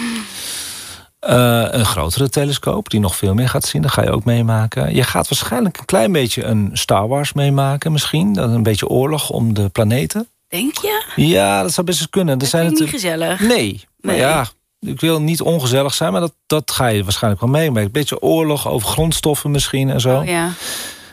[1.18, 3.82] Eh, een grotere telescoop die nog veel meer gaat zien.
[3.82, 4.94] Dat ga je ook meemaken.
[4.94, 8.32] Je gaat waarschijnlijk een klein beetje een Star Wars meemaken misschien.
[8.32, 10.28] Dat een beetje oorlog om de planeten.
[10.48, 11.02] Denk je?
[11.16, 12.38] Ja, dat zou best eens kunnen.
[12.38, 13.40] Dat zijn ik niet gezellig.
[13.40, 13.84] Nee.
[14.00, 14.20] Maar Nee.
[14.20, 14.46] ja,
[14.80, 17.84] ik wil niet ongezellig zijn, maar dat, dat ga je waarschijnlijk wel meemaken.
[17.84, 20.18] Een beetje oorlog over grondstoffen misschien en zo.
[20.18, 20.50] Oh, ja.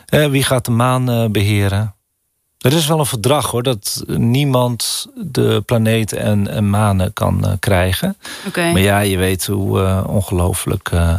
[0.06, 1.94] Eh, wie gaat de maan eh, beheren?
[2.60, 7.52] Er is wel een verdrag hoor, dat niemand de planeten en, en manen kan eh,
[7.58, 8.16] krijgen.
[8.72, 11.14] Maar ja, je weet hoe eh, ongelooflijk eh,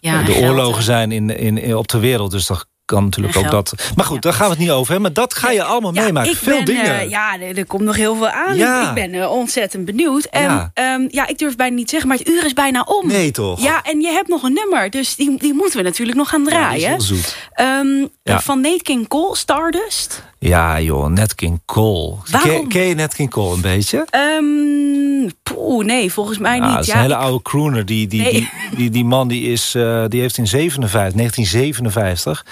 [0.00, 2.30] Ja, de oorlogen zijn in, in, in- op de wereld.
[2.30, 3.72] Dus dat kan natuurlijk ook dat.
[3.96, 5.12] Maar goed, daar gaan we het niet over hebben.
[5.12, 6.36] Maar dat ga je allemaal meemaken.
[6.36, 7.00] Veel ben, dingen.
[7.00, 8.56] eh, ja, er, komt nog heel veel aan.
[8.56, 8.88] Ja.
[8.88, 10.24] Ik ben eh, ontzettend benieuwd.
[10.24, 10.70] En Ja.
[10.74, 11.06] ja.
[11.08, 13.06] ja, ik durf bijna niet zeggen, maar het uur is bijna om.
[13.06, 13.62] Nee, toch?
[13.62, 16.44] Ja, en je hebt nog een nummer, dus die, die moeten we natuurlijk nog gaan
[16.44, 16.88] draaien.
[16.88, 17.36] heel zoet.
[17.52, 18.06] Ehm.
[18.24, 20.22] Van Nate King Cole, Stardust.
[20.38, 22.14] Ja, joh, Nat King Cole.
[22.30, 22.50] Waarom?
[22.50, 24.06] Ken, ken je Nat King Cole een beetje?
[25.42, 26.72] Poeh, nee, volgens mij Ja, niet.
[26.74, 27.86] dat is Ja, een hele ik- oude crooner.
[27.86, 28.32] Die, die, Nee.
[28.32, 32.44] die, die, die man die is, eh, die heeft in 57, 1957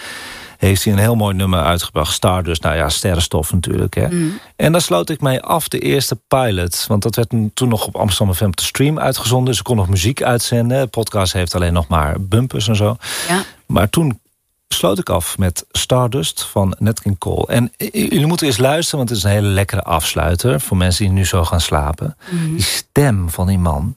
[0.59, 2.13] heeft hij een heel mooi nummer uitgebracht.
[2.13, 3.95] Stardust, nou ja, sterrenstof natuurlijk.
[3.95, 4.09] Hè.
[4.09, 4.39] Mm.
[4.57, 6.85] En daar sloot ik mij af, de eerste pilot.
[6.89, 9.55] Want dat werd toen nog op Amsterdam FM te stream uitgezonden.
[9.55, 10.81] Ze kon nog muziek uitzenden.
[10.81, 12.97] De podcast heeft alleen nog maar bumpers en zo.
[13.29, 13.43] Ja.
[13.67, 14.21] Maar toen
[14.69, 17.47] sloot ik af met Stardust van Nat King Cole.
[17.47, 20.61] En jullie moeten eens luisteren, want het is een hele lekkere afsluiter...
[20.61, 22.17] voor mensen die nu zo gaan slapen.
[22.31, 22.55] Mhm.
[22.55, 23.97] Die stem van die man,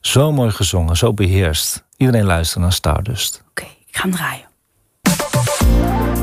[0.00, 1.84] zo mooi gezongen, zo beheerst.
[1.96, 3.42] Iedereen luistert naar Stardust.
[3.48, 4.48] Oké, ik ga hem draaien.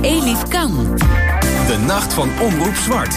[0.01, 0.97] Elif Kan.
[1.67, 3.15] De nacht van Omroep Zwart.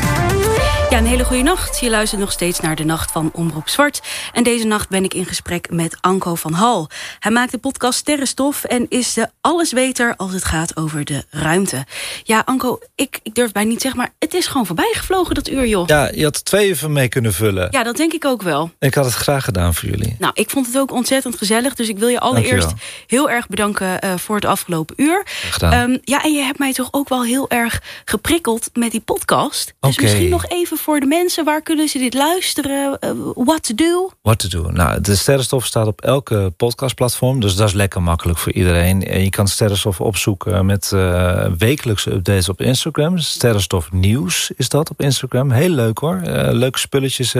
[0.90, 1.80] Ja, een hele goede nacht.
[1.80, 4.00] Je luistert nog steeds naar de Nacht van Omroep Zwart.
[4.32, 6.88] En deze nacht ben ik in gesprek met Anko van Hal.
[7.18, 11.86] Hij maakt de podcast Sterrenstof en is de allesweter als het gaat over de ruimte.
[12.22, 15.48] Ja, Anko, ik, ik durf bijna niet zeggen, maar het is gewoon voorbij gevlogen dat
[15.48, 15.86] uur, joh.
[15.86, 17.68] Ja, je had twee van mee kunnen vullen.
[17.70, 18.70] Ja, dat denk ik ook wel.
[18.78, 20.16] Ik had het graag gedaan voor jullie.
[20.18, 21.74] Nou, ik vond het ook ontzettend gezellig.
[21.74, 22.94] Dus ik wil je allereerst Dankjewel.
[23.06, 25.22] heel erg bedanken uh, voor het afgelopen uur.
[25.50, 25.90] gedaan.
[25.90, 29.74] Um, ja, en je hebt mij toch ook wel heel erg geprikkeld met die podcast.
[29.80, 31.44] Dus misschien nog even voor de mensen.
[31.44, 32.98] Waar kunnen ze dit luisteren?
[33.00, 34.10] Uh, what to do?
[34.22, 34.70] What to do?
[34.70, 37.40] Nou, de Sterrenstof staat op elke podcastplatform.
[37.40, 39.06] Dus dat is lekker makkelijk voor iedereen.
[39.06, 43.18] En je kan Sterrenstof opzoeken met uh, wekelijkse updates op Instagram.
[43.18, 45.50] Sterrenstof Nieuws is dat op Instagram.
[45.50, 46.20] Heel leuk hoor.
[46.24, 47.34] Uh, leuke spulletjes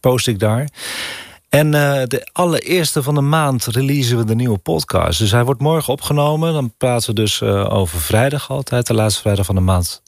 [0.00, 0.68] post ik daar.
[1.48, 5.18] En de allereerste van de maand releasen we de nieuwe podcast.
[5.18, 6.52] Dus hij wordt morgen opgenomen.
[6.52, 10.02] Dan praten we dus over vrijdag altijd, de laatste vrijdag van de maand.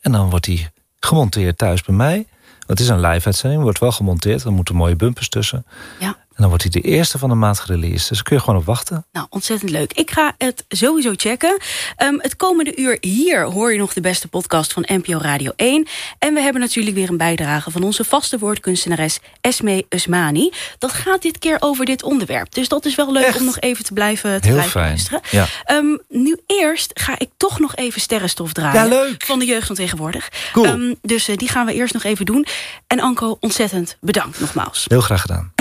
[0.00, 2.26] En dan wordt hij gemonteerd thuis bij mij.
[2.66, 4.44] Het is een live-uitzending, wordt wel gemonteerd.
[4.44, 5.66] Er moeten mooie bumpers tussen.
[5.98, 6.16] Ja.
[6.40, 8.08] En dan wordt hij de eerste van de maand gereleased.
[8.08, 9.04] Dus kun je gewoon op wachten.
[9.12, 9.92] Nou, ontzettend leuk.
[9.92, 11.58] Ik ga het sowieso checken.
[12.02, 15.86] Um, het komende uur hier hoor je nog de beste podcast van NPO Radio 1.
[16.18, 20.52] En we hebben natuurlijk weer een bijdrage van onze vaste woordkunstenares Esme Usmani.
[20.78, 22.54] Dat gaat dit keer over dit onderwerp.
[22.54, 23.38] Dus dat is wel leuk Echt?
[23.38, 24.86] om nog even te blijven, te Heel blijven fijn.
[24.86, 25.20] luisteren.
[25.30, 25.46] Ja.
[25.76, 28.82] Um, nu eerst ga ik toch nog even sterrenstof draaien.
[28.82, 29.24] Ja, leuk.
[29.24, 30.28] Van de jeugd van tegenwoordig.
[30.52, 30.66] Cool.
[30.66, 32.46] Um, dus uh, die gaan we eerst nog even doen.
[32.86, 34.84] En Anko, ontzettend bedankt nogmaals.
[34.88, 35.52] Heel graag gedaan.